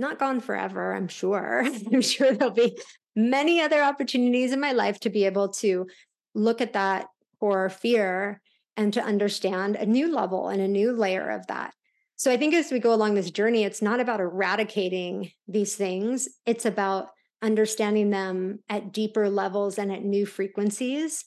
not 0.00 0.18
gone 0.18 0.40
forever, 0.40 0.94
I'm 0.94 1.08
sure. 1.08 1.64
I'm 1.92 2.02
sure 2.02 2.32
there'll 2.32 2.54
be 2.54 2.78
many 3.14 3.60
other 3.60 3.82
opportunities 3.82 4.52
in 4.52 4.60
my 4.60 4.72
life 4.72 5.00
to 5.00 5.10
be 5.10 5.26
able 5.26 5.50
to 5.50 5.86
look 6.34 6.60
at 6.60 6.72
that 6.72 7.06
or 7.40 7.68
fear 7.68 8.40
and 8.76 8.92
to 8.94 9.02
understand 9.02 9.76
a 9.76 9.86
new 9.86 10.12
level 10.12 10.48
and 10.48 10.60
a 10.60 10.68
new 10.68 10.92
layer 10.92 11.28
of 11.28 11.46
that. 11.48 11.74
So 12.16 12.30
I 12.30 12.36
think 12.36 12.54
as 12.54 12.70
we 12.70 12.78
go 12.78 12.92
along 12.92 13.14
this 13.14 13.30
journey, 13.30 13.64
it's 13.64 13.82
not 13.82 14.00
about 14.00 14.20
eradicating 14.20 15.30
these 15.48 15.74
things, 15.74 16.28
it's 16.46 16.66
about 16.66 17.08
understanding 17.42 18.10
them 18.10 18.58
at 18.68 18.92
deeper 18.92 19.30
levels 19.30 19.78
and 19.78 19.90
at 19.90 20.04
new 20.04 20.26
frequencies 20.26 21.24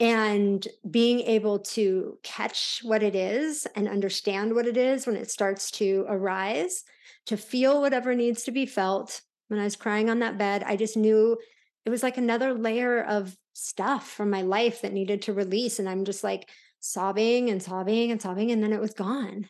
and 0.00 0.66
being 0.88 1.20
able 1.20 1.58
to 1.58 2.18
catch 2.22 2.80
what 2.82 3.02
it 3.02 3.16
is 3.16 3.66
and 3.74 3.88
understand 3.88 4.54
what 4.54 4.66
it 4.66 4.76
is 4.76 5.06
when 5.06 5.16
it 5.16 5.30
starts 5.30 5.70
to 5.72 6.04
arise 6.08 6.84
to 7.28 7.36
feel 7.36 7.80
whatever 7.80 8.14
needs 8.14 8.42
to 8.44 8.50
be 8.50 8.66
felt. 8.66 9.20
When 9.48 9.60
I 9.60 9.64
was 9.64 9.76
crying 9.76 10.10
on 10.10 10.18
that 10.18 10.36
bed, 10.36 10.62
I 10.66 10.76
just 10.76 10.96
knew 10.96 11.38
it 11.86 11.90
was 11.90 12.02
like 12.02 12.18
another 12.18 12.52
layer 12.52 13.02
of 13.02 13.34
stuff 13.54 14.10
from 14.10 14.30
my 14.30 14.42
life 14.42 14.82
that 14.82 14.92
needed 14.92 15.22
to 15.22 15.32
release. 15.32 15.78
And 15.78 15.88
I'm 15.88 16.04
just 16.04 16.22
like 16.22 16.48
sobbing 16.80 17.48
and 17.50 17.62
sobbing 17.62 18.10
and 18.10 18.20
sobbing. 18.20 18.50
And 18.50 18.62
then 18.62 18.72
it 18.72 18.80
was 18.80 18.92
gone. 18.92 19.48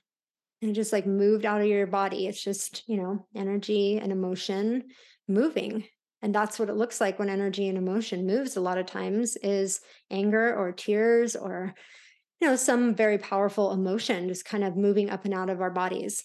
And 0.60 0.70
it 0.70 0.74
just 0.74 0.92
like 0.92 1.06
moved 1.06 1.44
out 1.44 1.60
of 1.60 1.66
your 1.66 1.86
body. 1.86 2.26
It's 2.26 2.42
just, 2.42 2.88
you 2.88 2.96
know, 2.96 3.26
energy 3.34 3.98
and 3.98 4.12
emotion 4.12 4.84
moving. 5.28 5.84
And 6.20 6.34
that's 6.34 6.58
what 6.58 6.68
it 6.68 6.76
looks 6.76 7.00
like 7.00 7.18
when 7.18 7.28
energy 7.28 7.68
and 7.68 7.78
emotion 7.78 8.26
moves 8.26 8.56
a 8.56 8.60
lot 8.60 8.78
of 8.78 8.86
times 8.86 9.36
is 9.36 9.80
anger 10.10 10.54
or 10.54 10.72
tears 10.72 11.36
or, 11.36 11.74
you 12.40 12.48
know, 12.48 12.56
some 12.56 12.94
very 12.94 13.18
powerful 13.18 13.72
emotion 13.72 14.28
just 14.28 14.44
kind 14.44 14.64
of 14.64 14.76
moving 14.76 15.10
up 15.10 15.24
and 15.24 15.34
out 15.34 15.50
of 15.50 15.60
our 15.60 15.70
bodies. 15.70 16.24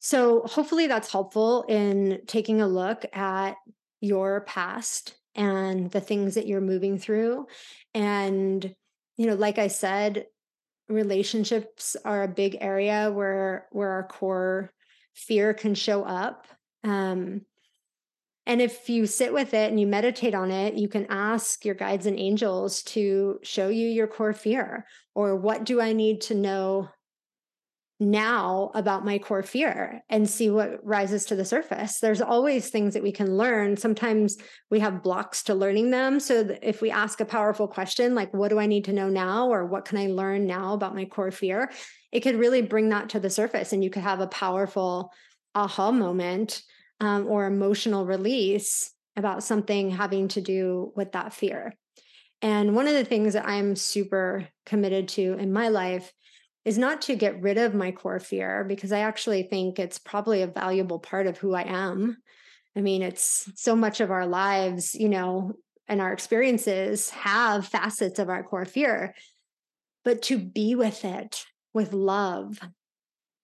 So, 0.00 0.42
hopefully, 0.46 0.86
that's 0.86 1.12
helpful 1.12 1.64
in 1.68 2.22
taking 2.26 2.60
a 2.60 2.68
look 2.68 3.04
at 3.12 3.56
your 4.00 4.42
past 4.42 5.14
and 5.34 5.90
the 5.90 6.00
things 6.00 6.34
that 6.34 6.46
you're 6.46 6.60
moving 6.60 6.98
through. 6.98 7.46
And, 7.94 8.74
you 9.16 9.26
know, 9.26 9.34
like 9.34 9.58
I 9.58 9.68
said, 9.68 10.26
relationships 10.88 11.96
are 12.04 12.22
a 12.22 12.28
big 12.28 12.56
area 12.60 13.10
where 13.12 13.68
where 13.70 13.90
our 13.90 14.06
core 14.08 14.72
fear 15.14 15.54
can 15.54 15.74
show 15.74 16.02
up. 16.02 16.46
Um, 16.82 17.42
and 18.46 18.60
if 18.60 18.88
you 18.88 19.06
sit 19.06 19.32
with 19.32 19.54
it 19.54 19.70
and 19.70 19.78
you 19.78 19.86
meditate 19.86 20.34
on 20.34 20.50
it, 20.50 20.74
you 20.74 20.88
can 20.88 21.06
ask 21.08 21.64
your 21.64 21.74
guides 21.74 22.06
and 22.06 22.18
angels 22.18 22.82
to 22.84 23.38
show 23.42 23.68
you 23.68 23.86
your 23.86 24.06
core 24.06 24.32
fear 24.32 24.86
or 25.14 25.36
what 25.36 25.64
do 25.64 25.80
I 25.80 25.92
need 25.92 26.22
to 26.22 26.34
know 26.34 26.88
now 28.00 28.70
about 28.74 29.04
my 29.04 29.18
core 29.18 29.42
fear 29.42 30.02
and 30.08 30.28
see 30.28 30.48
what 30.48 30.84
rises 30.84 31.26
to 31.26 31.36
the 31.36 31.44
surface. 31.44 32.00
There's 32.00 32.22
always 32.22 32.70
things 32.70 32.94
that 32.94 33.02
we 33.02 33.12
can 33.12 33.36
learn. 33.36 33.76
Sometimes 33.76 34.38
we 34.70 34.80
have 34.80 35.02
blocks 35.02 35.42
to 35.44 35.54
learning 35.54 35.90
them. 35.90 36.18
So 36.18 36.56
if 36.62 36.80
we 36.80 36.90
ask 36.90 37.20
a 37.20 37.26
powerful 37.26 37.68
question, 37.68 38.14
like, 38.14 38.32
what 38.32 38.48
do 38.48 38.58
I 38.58 38.66
need 38.66 38.86
to 38.86 38.94
know 38.94 39.10
now? 39.10 39.48
Or 39.48 39.66
what 39.66 39.84
can 39.84 39.98
I 39.98 40.06
learn 40.06 40.46
now 40.46 40.72
about 40.72 40.94
my 40.94 41.04
core 41.04 41.30
fear? 41.30 41.70
It 42.10 42.20
could 42.20 42.36
really 42.36 42.62
bring 42.62 42.88
that 42.88 43.10
to 43.10 43.20
the 43.20 43.30
surface 43.30 43.74
and 43.74 43.84
you 43.84 43.90
could 43.90 44.02
have 44.02 44.20
a 44.20 44.26
powerful 44.26 45.12
aha 45.54 45.92
moment 45.92 46.62
um, 47.00 47.26
or 47.26 47.46
emotional 47.46 48.06
release 48.06 48.92
about 49.16 49.44
something 49.44 49.90
having 49.90 50.28
to 50.28 50.40
do 50.40 50.92
with 50.96 51.12
that 51.12 51.34
fear. 51.34 51.74
And 52.40 52.74
one 52.74 52.86
of 52.86 52.94
the 52.94 53.04
things 53.04 53.34
that 53.34 53.46
I'm 53.46 53.76
super 53.76 54.48
committed 54.64 55.08
to 55.08 55.34
in 55.38 55.52
my 55.52 55.68
life 55.68 56.10
is 56.64 56.78
not 56.78 57.02
to 57.02 57.16
get 57.16 57.40
rid 57.40 57.58
of 57.58 57.74
my 57.74 57.90
core 57.90 58.20
fear 58.20 58.64
because 58.64 58.92
I 58.92 59.00
actually 59.00 59.44
think 59.44 59.78
it's 59.78 59.98
probably 59.98 60.42
a 60.42 60.46
valuable 60.46 60.98
part 60.98 61.26
of 61.26 61.38
who 61.38 61.54
I 61.54 61.62
am. 61.62 62.18
I 62.76 62.80
mean, 62.80 63.02
it's 63.02 63.50
so 63.56 63.74
much 63.74 64.00
of 64.00 64.10
our 64.10 64.26
lives, 64.26 64.94
you 64.94 65.08
know, 65.08 65.52
and 65.88 66.00
our 66.00 66.12
experiences 66.12 67.10
have 67.10 67.66
facets 67.66 68.18
of 68.18 68.28
our 68.28 68.42
core 68.42 68.64
fear, 68.64 69.14
but 70.04 70.22
to 70.22 70.38
be 70.38 70.74
with 70.74 71.04
it 71.04 71.44
with 71.72 71.92
love 71.92 72.60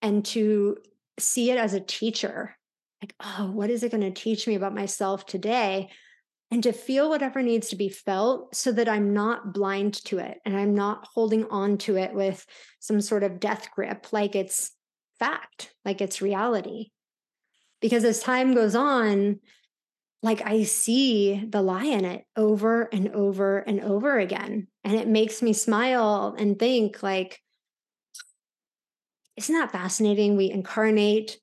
and 0.02 0.24
to 0.26 0.76
see 1.18 1.50
it 1.50 1.58
as 1.58 1.74
a 1.74 1.80
teacher 1.80 2.56
like, 3.02 3.14
oh, 3.20 3.50
what 3.50 3.70
is 3.70 3.82
it 3.82 3.90
going 3.90 4.02
to 4.02 4.10
teach 4.10 4.46
me 4.46 4.54
about 4.54 4.74
myself 4.74 5.26
today? 5.26 5.88
And 6.50 6.62
to 6.62 6.72
feel 6.72 7.08
whatever 7.08 7.42
needs 7.42 7.68
to 7.70 7.76
be 7.76 7.88
felt 7.88 8.54
so 8.54 8.70
that 8.72 8.88
I'm 8.88 9.12
not 9.12 9.52
blind 9.52 9.94
to 10.04 10.18
it 10.18 10.38
and 10.44 10.56
I'm 10.56 10.74
not 10.74 11.08
holding 11.12 11.44
on 11.46 11.78
to 11.78 11.96
it 11.96 12.14
with 12.14 12.46
some 12.78 13.00
sort 13.00 13.24
of 13.24 13.40
death 13.40 13.68
grip, 13.74 14.12
like 14.12 14.36
it's 14.36 14.72
fact, 15.18 15.74
like 15.84 16.00
it's 16.00 16.22
reality. 16.22 16.90
Because 17.80 18.04
as 18.04 18.20
time 18.20 18.54
goes 18.54 18.74
on, 18.74 19.40
like 20.22 20.42
I 20.46 20.62
see 20.62 21.44
the 21.46 21.62
lie 21.62 21.84
in 21.84 22.04
it 22.04 22.24
over 22.36 22.82
and 22.84 23.08
over 23.08 23.58
and 23.58 23.80
over 23.80 24.18
again. 24.18 24.68
And 24.84 24.94
it 24.94 25.08
makes 25.08 25.42
me 25.42 25.52
smile 25.52 26.34
and 26.38 26.58
think, 26.58 27.02
like, 27.02 27.40
isn't 29.36 29.54
that 29.54 29.72
fascinating? 29.72 30.36
We 30.36 30.50
incarnate 30.50 31.38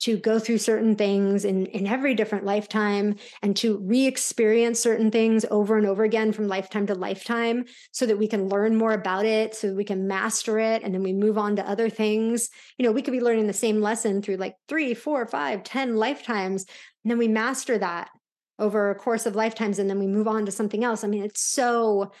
to 0.00 0.16
go 0.16 0.38
through 0.38 0.58
certain 0.58 0.96
things 0.96 1.44
in, 1.44 1.66
in 1.66 1.86
every 1.86 2.14
different 2.14 2.44
lifetime 2.44 3.16
and 3.42 3.56
to 3.56 3.78
re-experience 3.78 4.80
certain 4.80 5.10
things 5.10 5.44
over 5.50 5.78
and 5.78 5.86
over 5.86 6.04
again 6.04 6.32
from 6.32 6.48
lifetime 6.48 6.86
to 6.86 6.94
lifetime 6.94 7.64
so 7.92 8.04
that 8.04 8.18
we 8.18 8.28
can 8.28 8.48
learn 8.48 8.76
more 8.76 8.92
about 8.92 9.24
it 9.24 9.54
so 9.54 9.72
we 9.72 9.84
can 9.84 10.06
master 10.06 10.58
it 10.58 10.82
and 10.82 10.92
then 10.92 11.02
we 11.02 11.12
move 11.12 11.38
on 11.38 11.56
to 11.56 11.68
other 11.68 11.88
things. 11.88 12.50
You 12.78 12.84
know 12.84 12.92
we 12.92 13.02
could 13.02 13.12
be 13.12 13.20
learning 13.20 13.46
the 13.46 13.52
same 13.52 13.80
lesson 13.80 14.20
through 14.20 14.36
like 14.36 14.56
three 14.68 14.94
four 14.94 15.26
five 15.26 15.62
ten 15.62 15.96
lifetimes 15.96 16.64
and 17.04 17.10
then 17.10 17.18
we 17.18 17.28
master 17.28 17.78
that 17.78 18.10
over 18.58 18.90
a 18.90 18.94
course 18.94 19.26
of 19.26 19.36
lifetimes 19.36 19.78
and 19.78 19.88
then 19.88 19.98
we 19.98 20.06
move 20.06 20.28
on 20.28 20.46
to 20.46 20.52
something 20.52 20.84
else. 20.84 21.04
I 21.04 21.08
mean 21.08 21.24
it's 21.24 21.40
so 21.40 22.12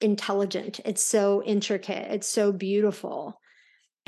intelligent. 0.00 0.80
It's 0.84 1.02
so 1.02 1.42
intricate. 1.42 2.12
It's 2.12 2.28
so 2.28 2.52
beautiful 2.52 3.37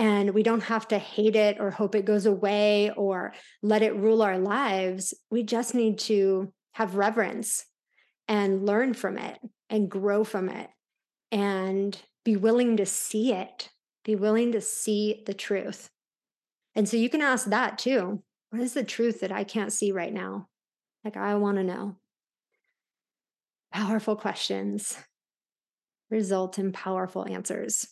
and 0.00 0.30
we 0.30 0.42
don't 0.42 0.62
have 0.62 0.88
to 0.88 0.98
hate 0.98 1.36
it 1.36 1.58
or 1.60 1.70
hope 1.70 1.94
it 1.94 2.06
goes 2.06 2.24
away 2.24 2.90
or 2.96 3.34
let 3.62 3.82
it 3.82 3.94
rule 3.94 4.22
our 4.22 4.38
lives. 4.38 5.12
We 5.30 5.42
just 5.42 5.74
need 5.74 5.98
to 6.00 6.54
have 6.72 6.96
reverence 6.96 7.66
and 8.26 8.64
learn 8.64 8.94
from 8.94 9.18
it 9.18 9.38
and 9.68 9.90
grow 9.90 10.24
from 10.24 10.48
it 10.48 10.70
and 11.30 12.00
be 12.24 12.34
willing 12.34 12.78
to 12.78 12.86
see 12.86 13.34
it, 13.34 13.68
be 14.02 14.16
willing 14.16 14.52
to 14.52 14.62
see 14.62 15.22
the 15.26 15.34
truth. 15.34 15.90
And 16.74 16.88
so 16.88 16.96
you 16.96 17.10
can 17.10 17.20
ask 17.20 17.50
that 17.50 17.76
too. 17.76 18.22
What 18.48 18.62
is 18.62 18.72
the 18.72 18.82
truth 18.82 19.20
that 19.20 19.32
I 19.32 19.44
can't 19.44 19.70
see 19.70 19.92
right 19.92 20.14
now? 20.14 20.48
Like, 21.04 21.18
I 21.18 21.34
want 21.34 21.58
to 21.58 21.64
know. 21.64 21.96
Powerful 23.70 24.16
questions 24.16 24.96
result 26.08 26.58
in 26.58 26.72
powerful 26.72 27.28
answers. 27.28 27.86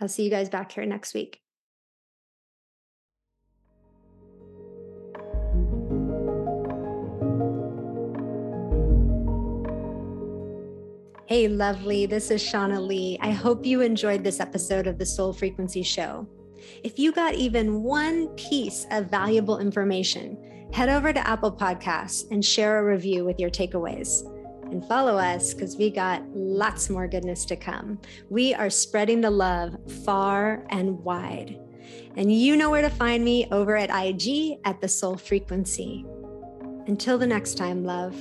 I'll 0.00 0.08
see 0.08 0.24
you 0.24 0.30
guys 0.30 0.48
back 0.48 0.72
here 0.72 0.86
next 0.86 1.14
week. 1.14 1.40
Hey, 11.26 11.46
lovely. 11.46 12.06
This 12.06 12.30
is 12.30 12.42
Shauna 12.42 12.86
Lee. 12.86 13.18
I 13.20 13.32
hope 13.32 13.66
you 13.66 13.82
enjoyed 13.82 14.24
this 14.24 14.40
episode 14.40 14.86
of 14.86 14.98
the 14.98 15.04
Soul 15.04 15.34
Frequency 15.34 15.82
Show. 15.82 16.26
If 16.82 16.98
you 16.98 17.12
got 17.12 17.34
even 17.34 17.82
one 17.82 18.28
piece 18.28 18.86
of 18.90 19.10
valuable 19.10 19.58
information, 19.58 20.68
head 20.72 20.88
over 20.88 21.12
to 21.12 21.28
Apple 21.28 21.52
Podcasts 21.52 22.24
and 22.30 22.42
share 22.42 22.78
a 22.78 22.84
review 22.84 23.24
with 23.26 23.38
your 23.38 23.50
takeaways 23.50 24.22
and 24.70 24.84
follow 24.86 25.16
us 25.16 25.54
because 25.54 25.76
we 25.76 25.90
got 25.90 26.22
lots 26.34 26.90
more 26.90 27.08
goodness 27.08 27.44
to 27.46 27.56
come. 27.56 28.00
We 28.28 28.54
are 28.54 28.70
spreading 28.70 29.20
the 29.20 29.30
love 29.30 29.76
far 30.04 30.66
and 30.70 30.98
wide. 31.00 31.58
And 32.16 32.32
you 32.32 32.56
know 32.56 32.70
where 32.70 32.82
to 32.82 32.90
find 32.90 33.24
me 33.24 33.46
over 33.50 33.76
at 33.76 33.90
IG 33.90 34.58
at 34.64 34.80
the 34.80 34.88
Soul 34.88 35.16
Frequency. 35.16 36.04
Until 36.86 37.18
the 37.18 37.26
next 37.26 37.56
time, 37.56 37.84
love, 37.84 38.16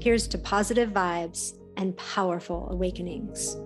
here's 0.00 0.26
to 0.28 0.38
positive 0.38 0.90
vibes 0.90 1.58
and 1.76 1.96
powerful 1.96 2.68
awakenings. 2.70 3.56